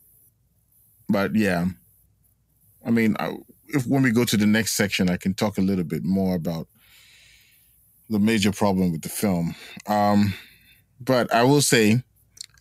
[1.09, 1.67] but yeah,
[2.85, 3.35] I mean, I,
[3.69, 6.35] if when we go to the next section, I can talk a little bit more
[6.35, 6.69] about
[8.09, 9.55] the major problem with the film.
[9.87, 10.35] Um,
[11.01, 12.03] but I will say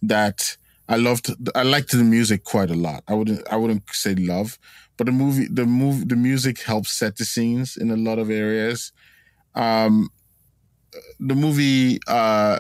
[0.02, 0.58] that
[0.90, 3.04] I loved, I liked the music quite a lot.
[3.08, 4.60] I wouldn't, I wouldn't say love,
[4.98, 8.30] but the movie, the move, the music helps set the scenes in a lot of
[8.30, 8.92] areas.
[9.56, 10.10] Um,
[11.20, 12.60] the movie, uh,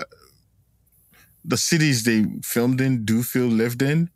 [1.43, 4.10] the cities they filmed in do feel lived in.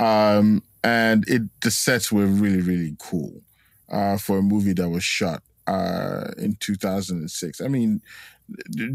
[0.00, 3.42] Um, and it, the sets were really, really cool,
[3.90, 7.62] uh, for a movie that was shot uh, in 2006.
[7.62, 8.02] I mean,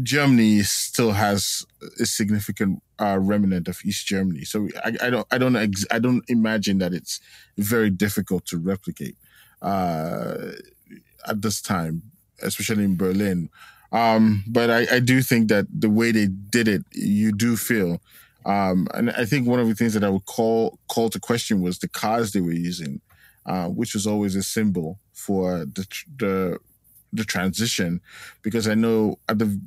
[0.02, 1.66] Germany still has
[1.98, 5.98] a significant uh, remnant of East Germany, so I, I don't, I don't, ex- I
[5.98, 7.20] don't imagine that it's
[7.58, 9.16] very difficult to replicate
[9.60, 10.52] uh,
[11.26, 12.02] at this time,
[12.42, 13.50] especially in Berlin.
[13.92, 18.00] Um, but I, I do think that the way they did it, you do feel.
[18.44, 21.60] Um, and I think one of the things that I would call call to question
[21.60, 23.00] was the cars they were using,
[23.46, 26.58] uh, which was always a symbol for the the
[27.12, 28.00] the transition.
[28.42, 29.60] Because I know at the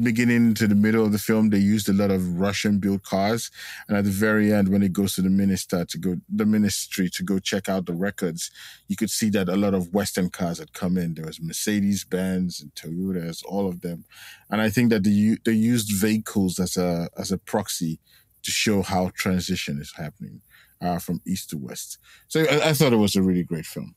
[0.00, 3.50] beginning to the middle of the film they used a lot of Russian built cars.
[3.88, 7.10] And at the very end when it goes to the minister to go the ministry
[7.10, 8.50] to go check out the records
[8.88, 11.14] you could see that a lot of western cars had come in.
[11.14, 14.04] There was Mercedes Benz and Toyotas all of them.
[14.50, 17.98] And I think that they they used vehicles as a as a proxy
[18.42, 20.40] to show how transition is happening
[20.80, 21.98] uh, from east to west.
[22.28, 23.94] So I, I thought it was a really great film.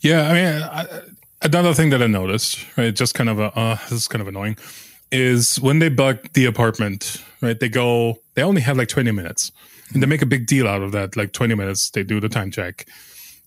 [0.00, 0.86] Yeah, I mean, I,
[1.42, 4.28] another thing that I noticed, right, just kind of a, uh, this is kind of
[4.28, 4.56] annoying,
[5.10, 9.52] is when they bug the apartment, right, they go, they only have like 20 minutes
[9.92, 11.16] and they make a big deal out of that.
[11.16, 12.86] Like 20 minutes, they do the time check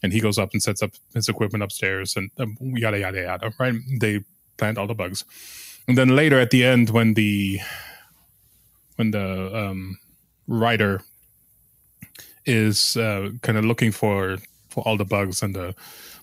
[0.01, 3.54] and he goes up and sets up his equipment upstairs and um, yada, yada, yada,
[3.60, 3.75] right?
[3.99, 4.23] They
[4.58, 5.23] plant all the bugs.
[5.88, 7.60] And then later at the end, when the,
[8.95, 9.99] when the um,
[10.47, 11.01] writer
[12.45, 14.38] is uh, kind of looking for
[14.77, 15.75] all the bugs and the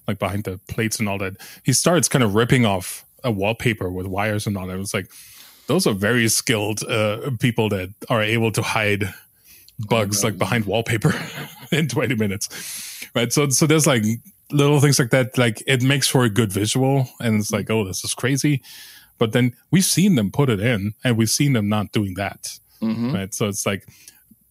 [0.06, 1.36] like behind the plates and all that.
[1.64, 4.78] He starts kind of ripping off a wallpaper with wires and all that.
[4.78, 5.10] It's like
[5.66, 9.12] those are very skilled uh, people that are able to hide
[9.78, 11.14] bugs oh, like behind wallpaper
[11.72, 14.02] in 20 minutes right so so there's like
[14.50, 17.84] little things like that like it makes for a good visual and it's like oh
[17.84, 18.60] this is crazy
[19.18, 22.58] but then we've seen them put it in and we've seen them not doing that
[22.82, 23.14] mm-hmm.
[23.14, 23.86] right so it's like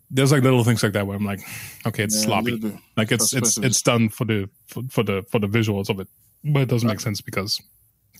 [0.09, 1.41] there's like little things like that where i'm like
[1.85, 5.39] okay it's yeah, sloppy like it's it's it's done for the for, for, the for
[5.39, 6.07] the visuals of it
[6.43, 7.61] but it doesn't make sense because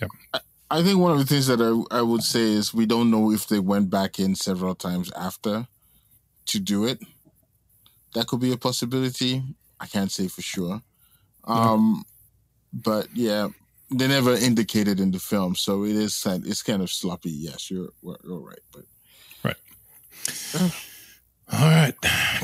[0.02, 0.08] yeah
[0.69, 3.32] I think one of the things that I, I would say is we don't know
[3.32, 5.67] if they went back in several times after
[6.47, 7.00] to do it.
[8.13, 9.43] That could be a possibility.
[9.80, 10.82] I can't say for sure.
[11.45, 12.04] Um,
[12.73, 13.47] but yeah,
[13.89, 17.32] they never indicated in the film, so it is it's kind of sloppy.
[17.32, 18.84] Yes, you're you're right, but
[19.43, 19.56] right.
[20.54, 20.69] Uh,
[21.52, 21.96] All right,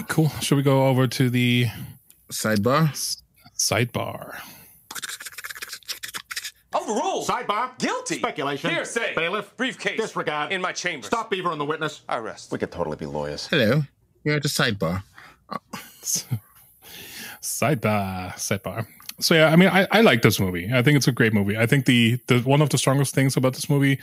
[0.08, 0.30] cool.
[0.42, 1.68] Should we go over to the
[2.32, 2.90] sidebar?
[3.58, 4.40] Sidebar.
[6.74, 7.28] Overruled.
[7.28, 7.78] Sidebar.
[7.78, 8.18] Guilty.
[8.18, 8.70] Speculation.
[8.72, 9.14] Hearsay.
[9.16, 9.56] Bailiff.
[9.58, 10.00] Briefcase.
[10.00, 10.52] Disregard.
[10.52, 11.06] In my chamber.
[11.06, 12.02] Stop Beaver on the witness.
[12.10, 12.52] Arrest.
[12.52, 13.48] We could totally be lawyers.
[13.48, 13.84] Hello.
[14.24, 15.04] You're at the sidebar.
[17.42, 18.34] sidebar.
[18.34, 18.88] Sidebar.
[19.20, 20.72] So yeah, I mean, I, I like this movie.
[20.74, 21.58] I think it's a great movie.
[21.58, 24.00] I think the, the one of the strongest things about this movie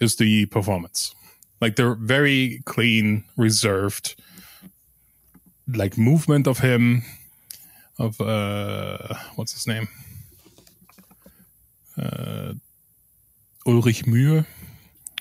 [0.00, 1.14] is the performance.
[1.64, 4.20] Like they're very clean, reserved,
[5.66, 7.02] like movement of him,
[7.98, 9.88] of uh, what's his name?
[11.98, 12.52] uh,
[13.66, 14.46] Ulrich Mühe.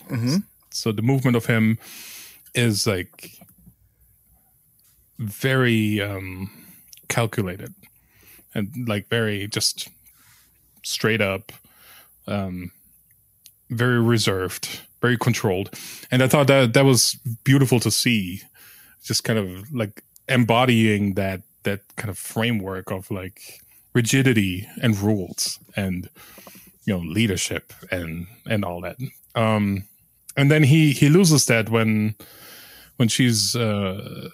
[0.09, 0.37] Mm-hmm.
[0.69, 1.77] So the movement of him
[2.55, 3.31] is like
[5.19, 6.49] very um,
[7.07, 7.73] calculated
[8.53, 9.87] and like very just
[10.83, 11.51] straight up,
[12.27, 12.71] um,
[13.69, 15.69] very reserved, very controlled.
[16.11, 18.41] And I thought that that was beautiful to see,
[19.03, 23.61] just kind of like embodying that that kind of framework of like
[23.93, 26.09] rigidity and rules and
[26.85, 28.97] you know leadership and and all that
[29.35, 29.83] um
[30.35, 32.15] and then he he loses that when
[32.97, 34.29] when she's uh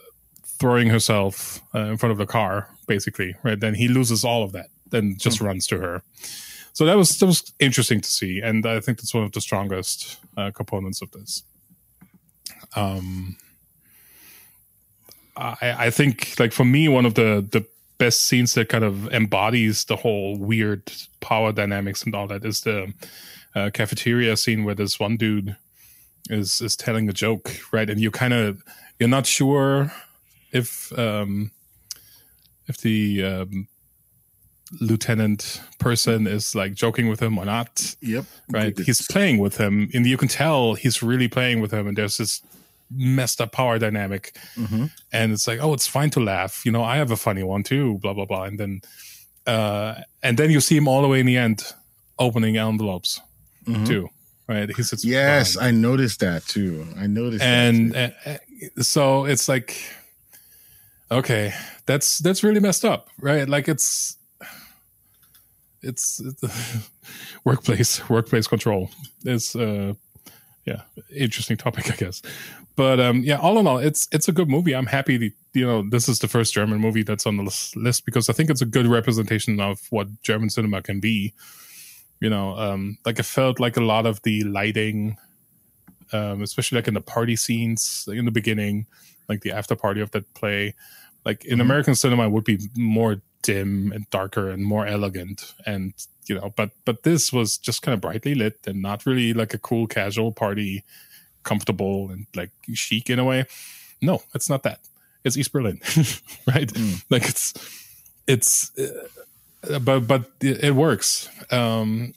[0.59, 4.51] throwing herself uh, in front of the car basically right then he loses all of
[4.51, 5.47] that then just mm-hmm.
[5.47, 6.01] runs to her
[6.73, 9.41] so that was that was interesting to see and i think that's one of the
[9.41, 11.43] strongest uh, components of this
[12.75, 13.35] um
[15.37, 17.65] I, I think like for me one of the the
[17.97, 22.61] best scenes that kind of embodies the whole weird power dynamics and all that is
[22.61, 22.93] the
[23.55, 25.55] uh, cafeteria scene where this one dude
[26.29, 27.89] is is telling a joke, right?
[27.89, 28.63] And you kind of
[28.99, 29.91] you're not sure
[30.51, 31.51] if um,
[32.67, 33.67] if the um,
[34.79, 37.95] lieutenant person is like joking with him or not.
[38.01, 38.25] Yep.
[38.49, 38.77] Right.
[38.77, 41.87] He's playing with him, and you can tell he's really playing with him.
[41.87, 42.41] And there's this
[42.91, 44.35] messed up power dynamic.
[44.55, 44.85] Mm-hmm.
[45.13, 46.65] And it's like, oh, it's fine to laugh.
[46.65, 48.43] You know, I have a funny one too, blah, blah, blah.
[48.43, 48.81] And then,
[49.45, 51.63] uh, and then you see him all the way in the end
[52.17, 53.21] opening envelopes
[53.65, 53.85] mm-hmm.
[53.85, 54.09] too.
[54.47, 54.75] Right.
[54.75, 56.87] He says, yes, I noticed that too.
[56.97, 58.39] I noticed and, and
[58.81, 59.79] so it's like,
[61.11, 61.53] okay,
[61.85, 63.09] that's, that's really messed up.
[63.19, 63.47] Right.
[63.47, 64.17] Like it's,
[65.81, 66.89] it's, it's
[67.43, 68.89] workplace, workplace control
[69.25, 69.93] is, uh,
[70.65, 70.81] yeah,
[71.15, 72.21] interesting topic, I guess.
[72.79, 74.73] But um, yeah, all in all, it's it's a good movie.
[74.73, 75.33] I'm happy.
[75.53, 77.43] You know, this is the first German movie that's on the
[77.75, 81.33] list because I think it's a good representation of what German cinema can be.
[82.21, 85.17] You know, um, like it felt like a lot of the lighting,
[86.13, 88.85] um, especially like in the party scenes like in the beginning,
[89.27, 90.73] like the after party of that play,
[91.25, 91.61] like in mm-hmm.
[91.61, 95.53] American cinema would be more dim and darker and more elegant.
[95.65, 95.93] And
[96.27, 99.53] you know but but this was just kind of brightly lit and not really like
[99.53, 100.83] a cool casual party
[101.43, 103.45] comfortable and like chic in a way.
[104.01, 104.79] No it's not that.
[105.23, 105.79] It's east berlin
[106.47, 106.71] right?
[106.71, 107.03] Mm.
[107.09, 107.53] like it's
[108.27, 111.29] it's uh, but but it, it works.
[111.51, 112.13] Um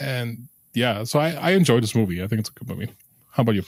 [0.00, 2.22] and yeah so i i enjoy this movie.
[2.22, 2.90] I think it's a good movie.
[3.32, 3.64] How about you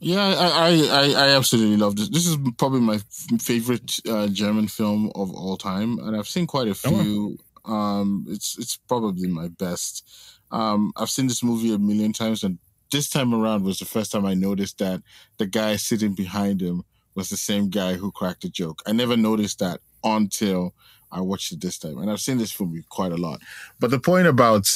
[0.00, 2.08] yeah, I, I, I absolutely love this.
[2.08, 2.98] This is probably my
[3.38, 7.36] favorite uh, German film of all time, and I've seen quite a few.
[7.38, 7.72] Oh.
[7.72, 10.08] Um, it's it's probably my best.
[10.50, 12.58] Um, I've seen this movie a million times, and
[12.90, 15.02] this time around was the first time I noticed that
[15.36, 16.82] the guy sitting behind him
[17.14, 18.82] was the same guy who cracked the joke.
[18.86, 20.74] I never noticed that until
[21.12, 23.40] I watched it this time, and I've seen this movie quite a lot.
[23.78, 24.68] But the point about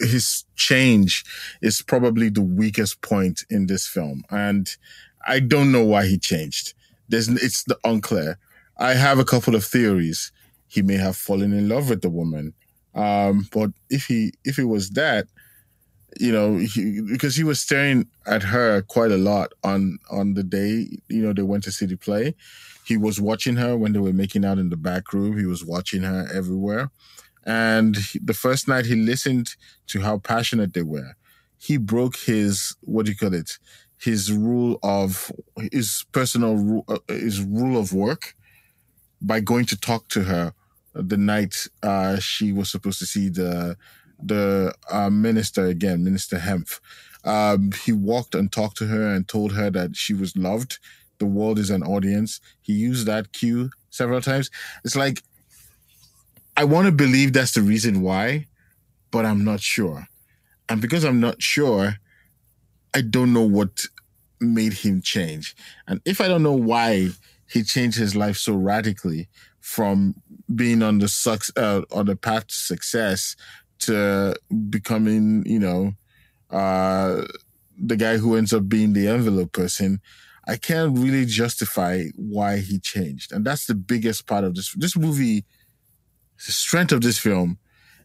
[0.00, 1.24] his change
[1.62, 4.68] is probably the weakest point in this film, and
[5.26, 6.74] I don't know why he changed.
[7.08, 8.38] There's it's the unclear.
[8.78, 10.32] I have a couple of theories.
[10.68, 12.54] He may have fallen in love with the woman,
[12.94, 15.26] um, but if he if it was that,
[16.18, 20.42] you know, he, because he was staring at her quite a lot on on the
[20.42, 22.34] day, you know, they went to see the play.
[22.86, 25.38] He was watching her when they were making out in the back room.
[25.38, 26.90] He was watching her everywhere.
[27.44, 29.56] And the first night he listened
[29.88, 31.16] to how passionate they were.
[31.58, 33.58] He broke his what do you call it?
[33.98, 35.32] His rule of
[35.72, 38.34] his personal uh, his rule of work
[39.20, 40.52] by going to talk to her
[40.96, 43.76] the night uh, she was supposed to see the
[44.22, 46.80] the uh, minister again, Minister Hempf.
[47.24, 50.78] Um, he walked and talked to her and told her that she was loved.
[51.18, 52.40] The world is an audience.
[52.62, 54.50] He used that cue several times.
[54.84, 55.22] It's like,
[56.56, 58.46] I want to believe that's the reason why,
[59.10, 60.08] but I'm not sure.
[60.68, 61.96] And because I'm not sure,
[62.94, 63.84] I don't know what
[64.40, 65.56] made him change.
[65.86, 67.10] And if I don't know why
[67.48, 69.28] he changed his life so radically
[69.60, 70.14] from
[70.54, 73.36] being on the sucks uh, on the path to success
[73.78, 74.34] to
[74.70, 75.92] becoming, you know,
[76.50, 77.24] uh,
[77.78, 80.00] the guy who ends up being the envelope person,
[80.46, 83.32] I can't really justify why he changed.
[83.32, 84.72] And that's the biggest part of this.
[84.74, 85.44] This movie,
[86.44, 87.58] the strength of this film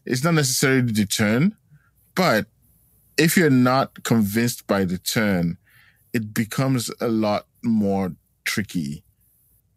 [0.04, 1.56] is not necessarily the turn,
[2.14, 2.46] but
[3.16, 5.58] if you're not convinced by the turn,
[6.12, 8.14] it becomes a lot more
[8.44, 9.04] tricky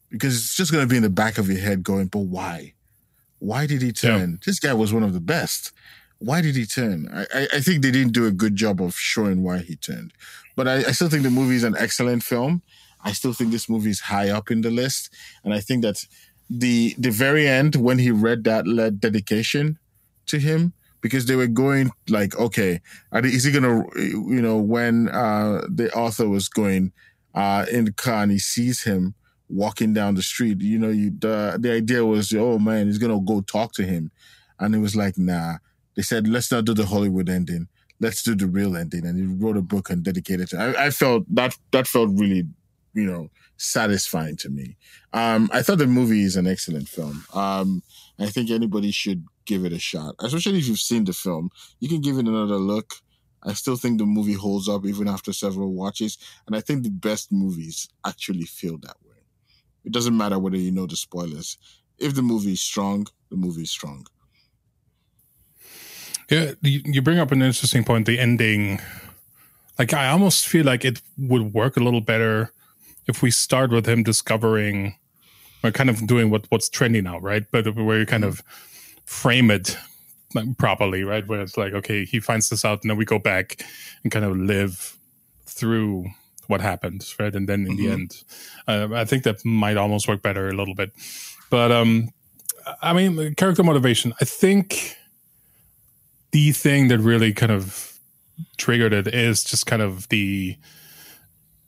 [0.10, 2.74] because it's just going to be in the back of your head going, but why?
[3.40, 4.32] Why did he turn?
[4.32, 4.38] Yeah.
[4.46, 5.72] This guy was one of the best.
[6.20, 7.10] Why did he turn?
[7.14, 10.14] I, I, think they didn't do a good job of showing why he turned.
[10.56, 12.62] But I, I still think the movie is an excellent film.
[13.04, 15.14] I still think this movie is high up in the list.
[15.44, 16.06] And I think that
[16.50, 19.78] the the very end when he read that led dedication
[20.28, 22.82] to him because they were going like, okay,
[23.14, 26.92] is he gonna, you know, when uh, the author was going
[27.36, 29.14] uh, in the car and he sees him
[29.50, 30.62] walking down the street.
[30.62, 34.12] You know, you the the idea was, oh man, he's gonna go talk to him,
[34.60, 35.58] and it was like, nah.
[35.96, 37.70] They said, let's not do the Hollywood ending.
[38.00, 39.06] Let's do the real ending.
[39.06, 40.58] And he wrote a book and dedicated to.
[40.58, 42.46] I, I felt that that felt really,
[42.94, 44.76] you know, satisfying to me.
[45.14, 47.26] Um, I thought the movie is an excellent film.
[47.34, 47.84] Um,
[48.20, 51.50] I think anybody should give it a shot, especially if you've seen the film.
[51.80, 52.96] You can give it another look.
[53.44, 56.18] I still think the movie holds up even after several watches,
[56.48, 59.18] and I think the best movies actually feel that way.
[59.84, 61.58] It doesn't matter whether you know the spoilers.
[62.00, 64.08] If the movie is strong, the movie is strong.
[66.30, 68.08] Yeah, you bring up an interesting point.
[68.08, 68.82] The ending,
[69.78, 72.52] like I almost feel like it would work a little better
[73.08, 74.96] if we start with him discovering,
[75.64, 77.44] or kind of doing what what's trendy now, right?
[77.52, 78.42] But where you kind of
[79.06, 79.78] frame it
[80.58, 81.28] properly, right?
[81.28, 83.64] Where it's like, okay, he finds this out, and then we go back
[84.04, 84.98] and kind of live
[85.46, 86.08] through
[86.48, 87.34] what happened, right?
[87.34, 87.86] And then in mm-hmm.
[87.86, 88.24] the end,
[88.68, 90.92] uh, I think that might almost work better a little bit.
[91.50, 92.10] But um,
[92.82, 94.14] I mean, character motivation.
[94.20, 94.98] I think
[96.36, 97.98] the thing that really kind of
[98.58, 100.58] triggered it is just kind of the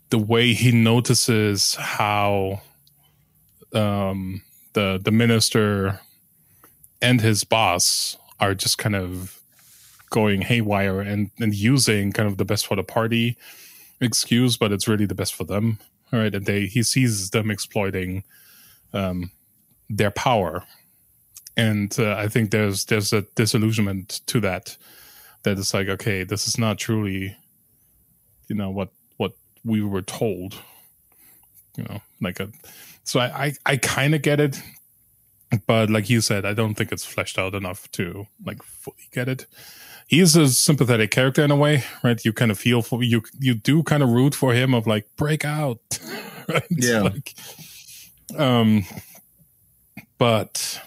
[0.10, 2.62] the way he notices how
[3.72, 4.42] um,
[4.74, 6.02] the the minister
[7.02, 9.40] and his boss are just kind of
[10.10, 13.38] going haywire and and using kind of the best for the party
[14.02, 15.80] excuse, but it's really the best for them.
[16.12, 18.26] All right, and they he sees them exploiting
[18.92, 19.32] um,
[19.90, 20.66] their power,
[21.58, 24.78] and uh, I think there's there's a disillusionment to that.
[25.44, 27.36] That it's like, okay, this is not truly,
[28.48, 29.34] you know, what what
[29.66, 30.56] we were told.
[31.76, 32.50] You know, like a.
[33.04, 34.62] So I I, I kind of get it,
[35.66, 39.28] but like you said, I don't think it's fleshed out enough to like fully get
[39.28, 39.48] it
[40.08, 42.24] he is a sympathetic character in a way, right?
[42.24, 43.22] You kind of feel for you.
[43.40, 45.80] You do kind of root for him of like break out,
[46.48, 46.64] right?
[46.70, 47.02] Yeah.
[47.02, 47.36] Like,
[48.38, 48.86] um,
[50.18, 50.82] but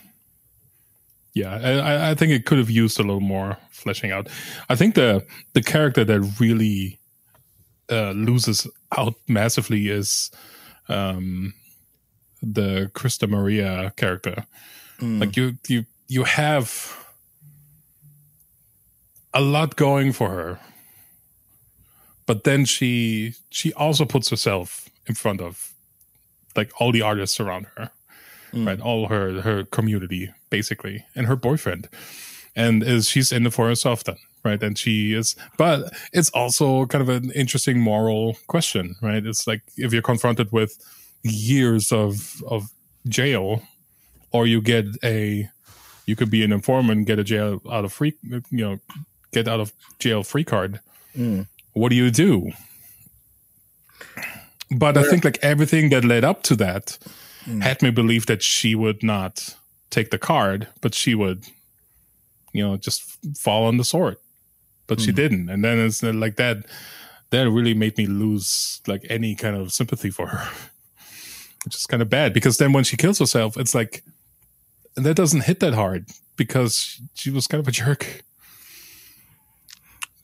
[1.34, 4.28] yeah, I, I think it could have used a little more fleshing out.
[4.68, 6.98] I think the the character that really
[7.90, 8.66] uh, loses
[8.96, 10.30] out massively is
[10.88, 11.54] um,
[12.42, 14.46] the Christa Maria character.
[15.00, 15.20] Mm.
[15.20, 16.96] Like you you you have
[19.32, 20.58] a lot going for her
[22.30, 25.72] but then she she also puts herself in front of
[26.54, 27.90] like all the artists around her
[28.52, 28.66] mm.
[28.66, 31.88] right all her her community basically and her boyfriend
[32.56, 36.86] and is she's in it for herself then right and she is but it's also
[36.86, 40.78] kind of an interesting moral question right it's like if you're confronted with
[41.22, 42.70] years of of
[43.08, 43.62] jail
[44.32, 45.48] or you get a
[46.06, 48.80] you could be an informant get a jail out of free you know
[49.32, 50.80] get out of jail free card.
[51.16, 51.46] Mm.
[51.72, 52.50] What do you do?
[54.70, 56.98] But I think like everything that led up to that
[57.44, 57.62] mm.
[57.62, 59.54] had me believe that she would not
[59.90, 61.46] take the card, but she would,
[62.52, 63.02] you know, just
[63.36, 64.16] fall on the sword,
[64.86, 65.04] but mm.
[65.04, 65.48] she didn't.
[65.48, 66.66] And then it's like that.
[67.30, 70.48] That really made me lose like any kind of sympathy for her,
[71.64, 74.02] which is kind of bad because then when she kills herself, it's like
[74.96, 78.24] that doesn't hit that hard because she was kind of a jerk.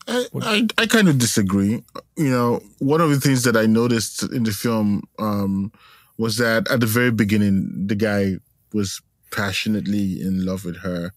[0.08, 1.82] I, I, I, kind of disagree.
[2.16, 5.72] You know, one of the things that I noticed in the film um,
[6.18, 8.36] was that at the very beginning, the guy
[8.72, 9.00] was
[9.30, 11.12] passionately in love with her,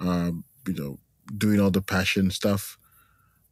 [0.00, 0.98] um, you know,
[1.36, 2.78] doing all the passion stuff.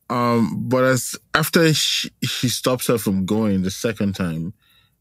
[0.09, 4.55] Um, but as after she, he stops her from going the second time,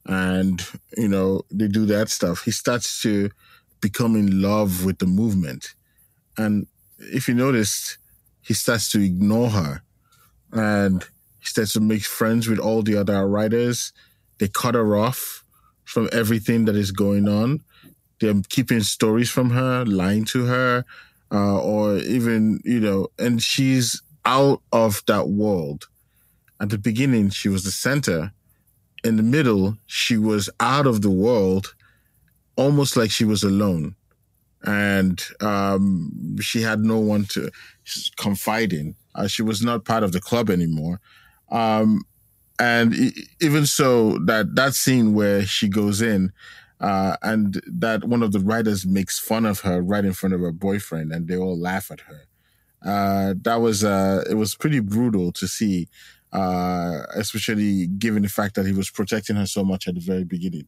[0.06, 0.66] and
[0.98, 3.30] you know they do that stuff, he starts to
[3.82, 5.76] become in love with the movement,
[6.38, 6.66] and
[6.98, 8.00] if you noticed,
[8.42, 9.84] he starts to ignore her,
[10.52, 11.04] and
[11.40, 13.94] he starts to make friends with all the other writers.
[14.40, 15.45] They cut her off
[15.86, 17.62] from everything that is going on.
[18.20, 20.86] They're keeping stories from her, lying to her,
[21.32, 25.88] uh, or even, you know, and she's out of that world.
[26.60, 28.32] At the beginning, she was the center.
[29.04, 31.76] In the middle, she was out of the world,
[32.56, 33.96] almost like she was alone.
[34.64, 37.52] And um, she had no one to
[38.18, 38.96] confide in.
[39.14, 41.00] Uh, she was not part of the club anymore.
[41.52, 42.04] Um,
[42.60, 42.96] and
[43.42, 46.32] even so, that that scene where she goes in,
[46.80, 50.42] uh, and that one of the writers makes fun of her right in front of
[50.42, 52.28] her boyfriend, and they all laugh at her.
[52.84, 55.88] Uh, that was uh, it was pretty brutal to see,
[56.32, 60.24] uh, especially given the fact that he was protecting her so much at the very
[60.24, 60.68] beginning.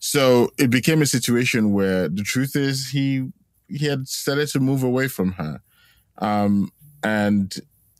[0.00, 3.30] So it became a situation where the truth is he
[3.68, 5.62] he had started to move away from her,
[6.18, 6.70] um,
[7.02, 7.54] and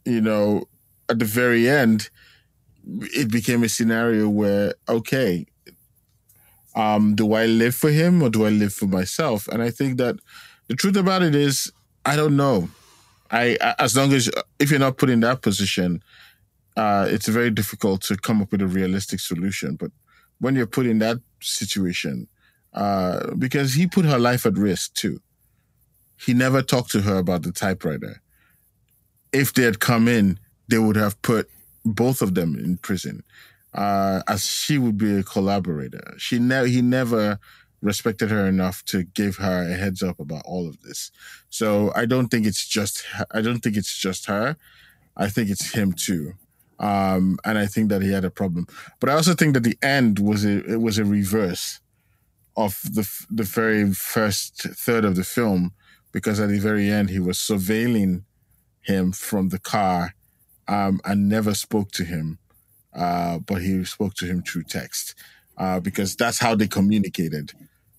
[0.05, 0.65] you know
[1.09, 2.11] at the very end
[2.87, 5.47] it became a scenario where okay
[6.77, 9.49] um do i live for him or do i live for myself?
[9.49, 10.17] And i think that
[10.69, 11.71] the truth about it is
[12.05, 12.69] i don't know.
[13.31, 16.03] I as long as if you're not put in that position
[16.77, 19.77] uh it's very difficult to come up with a realistic solution.
[19.77, 19.93] But
[20.41, 22.29] when you're put in that situation
[22.75, 25.21] uh because he put her life at risk too.
[26.17, 28.21] He never talked to her about the typewriter.
[29.33, 31.49] If they had come in they would have put
[31.85, 33.23] both of them in prison,
[33.75, 36.15] uh, as she would be a collaborator.
[36.19, 37.39] She never, he never
[37.83, 41.11] respected her enough to give her a heads up about all of this.
[41.51, 44.57] So I don't think it's just, I don't think it's just her.
[45.17, 46.33] I think it's him too.
[46.79, 48.67] Um, and I think that he had a problem.
[49.01, 51.81] But I also think that the end was a, it was a reverse
[52.57, 55.73] of the the very first third of the film
[56.13, 58.23] because at the very end he was surveilling
[58.83, 60.15] him from the car
[60.69, 62.39] um, and never spoke to him,
[62.95, 65.15] uh, but he spoke to him through text
[65.59, 67.53] uh, because that's how they communicated.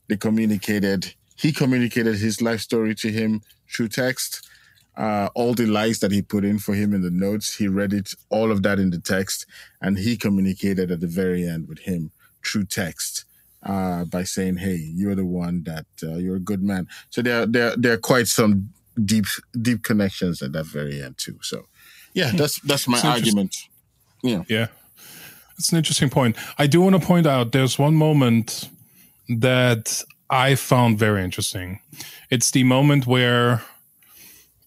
[0.07, 1.13] They communicated.
[1.35, 4.47] He communicated his life story to him through text.
[4.95, 7.91] Uh, all the lies that he put in for him in the notes, he read
[7.91, 9.45] it, all of that in the text,
[9.81, 12.11] and he communicated at the very end with him
[12.45, 13.25] through text
[13.63, 17.45] uh, by saying, "Hey, you're the one that uh, you're a good man." So there,
[17.45, 18.69] there, there are quite some
[19.03, 19.25] deep,
[19.61, 21.39] deep connections at that very end too.
[21.41, 21.65] So
[22.15, 23.55] yeah, that's that's my argument.
[24.23, 24.67] Yeah, yeah,
[25.57, 26.37] it's an interesting point.
[26.57, 28.69] I do want to point out there's one moment
[29.29, 31.81] that I found very interesting.
[32.31, 33.61] It's the moment where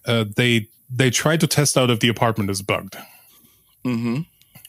[0.07, 2.96] uh, they they try to test out if the apartment is bugged.
[3.84, 4.20] Mm-hmm.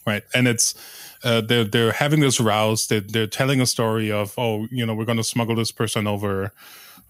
[0.06, 0.74] Right, and it's
[1.22, 2.86] uh, they're they're having this rouse.
[2.86, 6.06] They're, they're telling a story of oh, you know, we're going to smuggle this person
[6.06, 6.52] over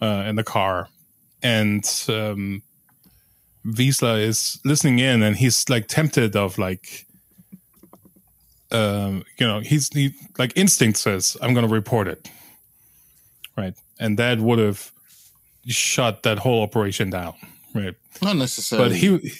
[0.02, 0.88] uh, in the car,
[1.42, 2.62] and um,
[3.64, 7.06] Wiesler is listening in and he's like tempted of like
[8.70, 12.30] um you know he's he like instinct says i'm gonna report it.
[13.56, 13.74] Right?
[13.98, 14.92] And that would have
[15.66, 17.34] shut that whole operation down.
[17.74, 17.94] Right?
[18.22, 19.32] Not necessarily but he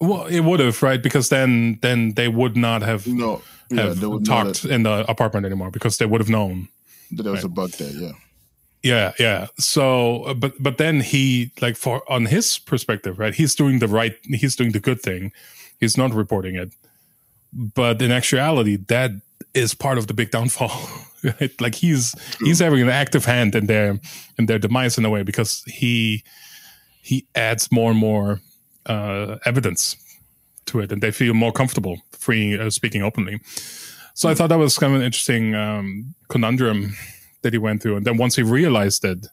[0.00, 1.02] well it would have right?
[1.02, 3.42] Because then then they would not have no.
[3.70, 6.68] Yeah, have talked in the apartment anymore because they would have known.
[7.12, 7.50] That there was right?
[7.50, 8.12] a bug there yeah
[8.82, 9.46] yeah, yeah.
[9.58, 13.34] So, uh, but but then he like for on his perspective, right?
[13.34, 14.16] He's doing the right.
[14.24, 15.32] He's doing the good thing.
[15.78, 16.72] He's not reporting it.
[17.52, 19.10] But in actuality, that
[19.54, 20.70] is part of the big downfall.
[21.24, 21.60] Right?
[21.60, 22.48] Like he's True.
[22.48, 24.00] he's having an active hand in their
[24.38, 26.24] in their demise in a way because he
[27.00, 28.40] he adds more and more
[28.86, 29.94] uh, evidence
[30.66, 33.38] to it, and they feel more comfortable free uh, speaking openly.
[34.14, 36.96] So I thought that was kind of an interesting um, conundrum
[37.42, 39.26] that he went through, and then once he realized it,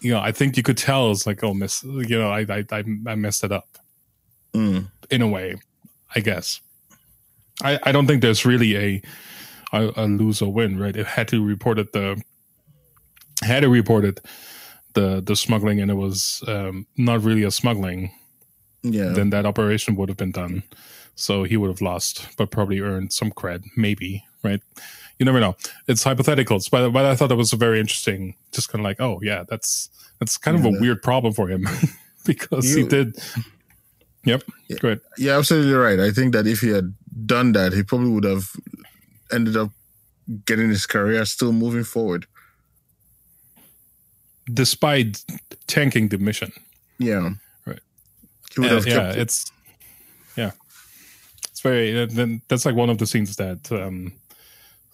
[0.00, 2.64] you know, I think you could tell it's like, oh, miss, you know, I I
[2.70, 3.78] I, I messed it up
[4.54, 4.86] mm.
[5.10, 5.56] in a way,
[6.14, 6.60] I guess.
[7.62, 9.02] I I don't think there's really a
[9.72, 10.96] a, a lose or win, right?
[10.96, 12.22] It had to report it the
[13.42, 14.20] had to report it
[14.94, 18.10] the the smuggling, and it was um, not really a smuggling.
[18.82, 19.14] yeah.
[19.14, 20.62] then that operation would have been done.
[21.16, 24.60] So he would have lost, but probably earned some cred, maybe, right?
[25.18, 25.56] You never know.
[25.86, 29.00] It's hypotheticals, but but I thought that was a very interesting, just kind of like,
[29.00, 29.88] oh yeah, that's
[30.18, 31.68] that's kind yeah, of a weird problem for him
[32.24, 33.16] because you, he did.
[34.24, 34.42] Yep.
[34.68, 35.00] Yeah, Good.
[35.18, 36.00] Yeah, absolutely right.
[36.00, 36.94] I think that if he had
[37.26, 38.50] done that, he probably would have
[39.30, 39.70] ended up
[40.46, 42.26] getting his career still moving forward.
[44.52, 45.24] Despite
[45.66, 46.52] tanking the mission.
[46.98, 47.30] Yeah.
[47.66, 47.80] Right.
[48.58, 49.18] Uh, yeah, it.
[49.18, 49.50] it's
[50.36, 50.52] yeah.
[51.50, 54.12] It's very uh, then that's like one of the scenes that um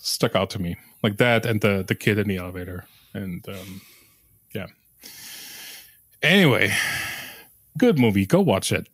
[0.00, 0.76] stuck out to me.
[1.02, 2.86] Like that and the the kid in the elevator.
[3.14, 3.80] And um
[4.54, 4.66] yeah.
[6.22, 6.72] Anyway,
[7.78, 8.26] good movie.
[8.26, 8.88] Go watch it.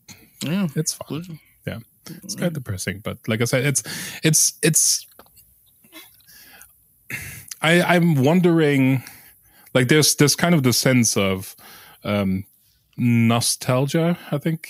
[0.44, 0.68] Yeah.
[0.76, 1.40] It's fun.
[1.66, 1.78] Yeah.
[2.22, 3.82] It's kind of depressing, but like I said, it's
[4.22, 5.07] it's it's
[7.62, 9.02] I, I'm wondering,
[9.74, 11.57] like, there's there's kind of the sense of
[12.04, 12.44] um,
[12.96, 14.68] nostalgia, I think,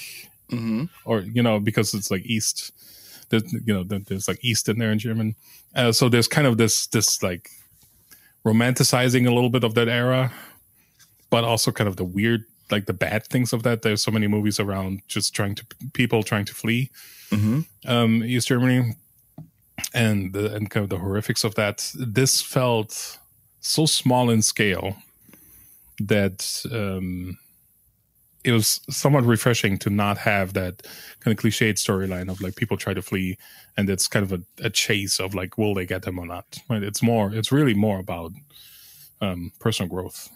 [0.50, 0.84] mm-hmm.
[1.04, 2.72] or you know, because it's like East,
[3.28, 5.34] there's, you know, there's like East in there in German,
[5.74, 7.50] uh, so there's kind of this this like
[8.44, 10.32] romanticizing a little bit of that era,
[11.30, 13.82] but also kind of the weird, like the bad things of that.
[13.82, 16.90] There's so many movies around just trying to people trying to flee
[17.30, 17.60] mm-hmm.
[17.86, 18.94] um, East Germany
[19.92, 21.92] and the, and kind of the horrifics of that.
[21.94, 23.18] This felt
[23.60, 24.96] so small in scale
[25.98, 27.38] that um,
[28.46, 30.82] it was somewhat refreshing to not have that
[31.20, 33.36] kind of cliched storyline of like people try to flee
[33.76, 36.46] and it's kind of a, a chase of like will they get them or not.
[36.70, 36.82] Right?
[36.82, 37.34] It's more.
[37.34, 38.32] It's really more about
[39.20, 40.28] um, personal growth.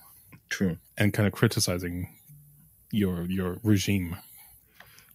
[0.48, 0.76] True.
[0.98, 2.12] And kind of criticizing
[2.90, 4.16] your your regime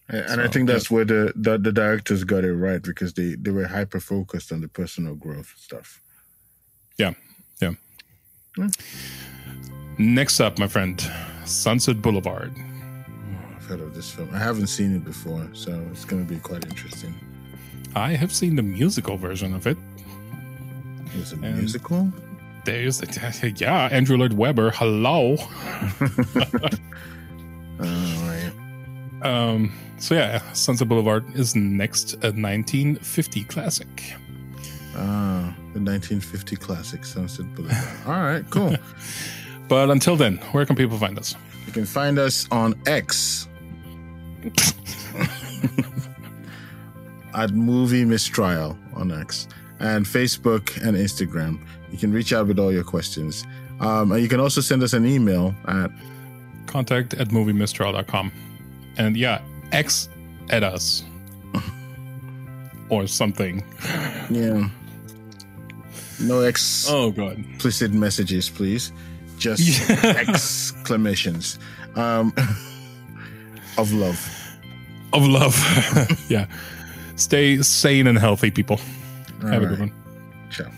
[0.08, 0.96] and so, I think that's yeah.
[0.96, 4.62] where the, the, the directors got it right because they they were hyper focused on
[4.62, 6.00] the personal growth stuff.
[6.98, 7.14] Yeah,
[7.60, 7.72] yeah.
[9.98, 11.02] Next up, my friend,
[11.46, 12.54] Sunset Boulevard.
[13.66, 14.30] I've heard of this film.
[14.32, 17.16] I haven't seen it before, so it's going to be quite interesting.
[17.96, 19.76] I have seen the musical version of it.
[21.16, 22.12] It's a and musical.
[22.64, 23.02] There's
[23.60, 24.70] yeah, Andrew Lloyd Webber.
[24.70, 25.32] Hello.
[27.80, 27.88] All
[28.28, 28.52] right.
[29.24, 34.14] Um, so yeah, Sunset Boulevard is next, a 1950 classic.
[34.96, 37.98] Ah, the 1950 classic Sunset Boulevard.
[38.06, 38.76] All right, cool.
[39.68, 41.34] but until then, where can people find us?
[41.66, 43.48] You can find us on X
[47.34, 49.48] at Movie Mistrial on X
[49.80, 51.60] and Facebook and Instagram.
[51.92, 53.46] You can reach out with all your questions.
[53.80, 55.92] Um, and you can also send us an email at
[56.66, 58.32] contact at moviemistrial.com.
[58.98, 59.42] And yeah,
[59.72, 60.10] X
[60.50, 61.04] at us
[62.90, 63.64] or something.
[64.30, 64.70] Yeah.
[66.22, 66.88] No ex.
[66.90, 67.38] Oh god.
[67.38, 68.92] Implicit messages, please.
[69.38, 71.60] Just exclamations
[71.96, 72.34] um,
[73.78, 74.58] of love.
[75.14, 75.56] Of love.
[76.30, 76.48] yeah.
[77.16, 78.80] Stay sane and healthy, people.
[79.42, 79.72] All Have right.
[79.72, 79.94] a good one.
[80.52, 80.72] Ciao.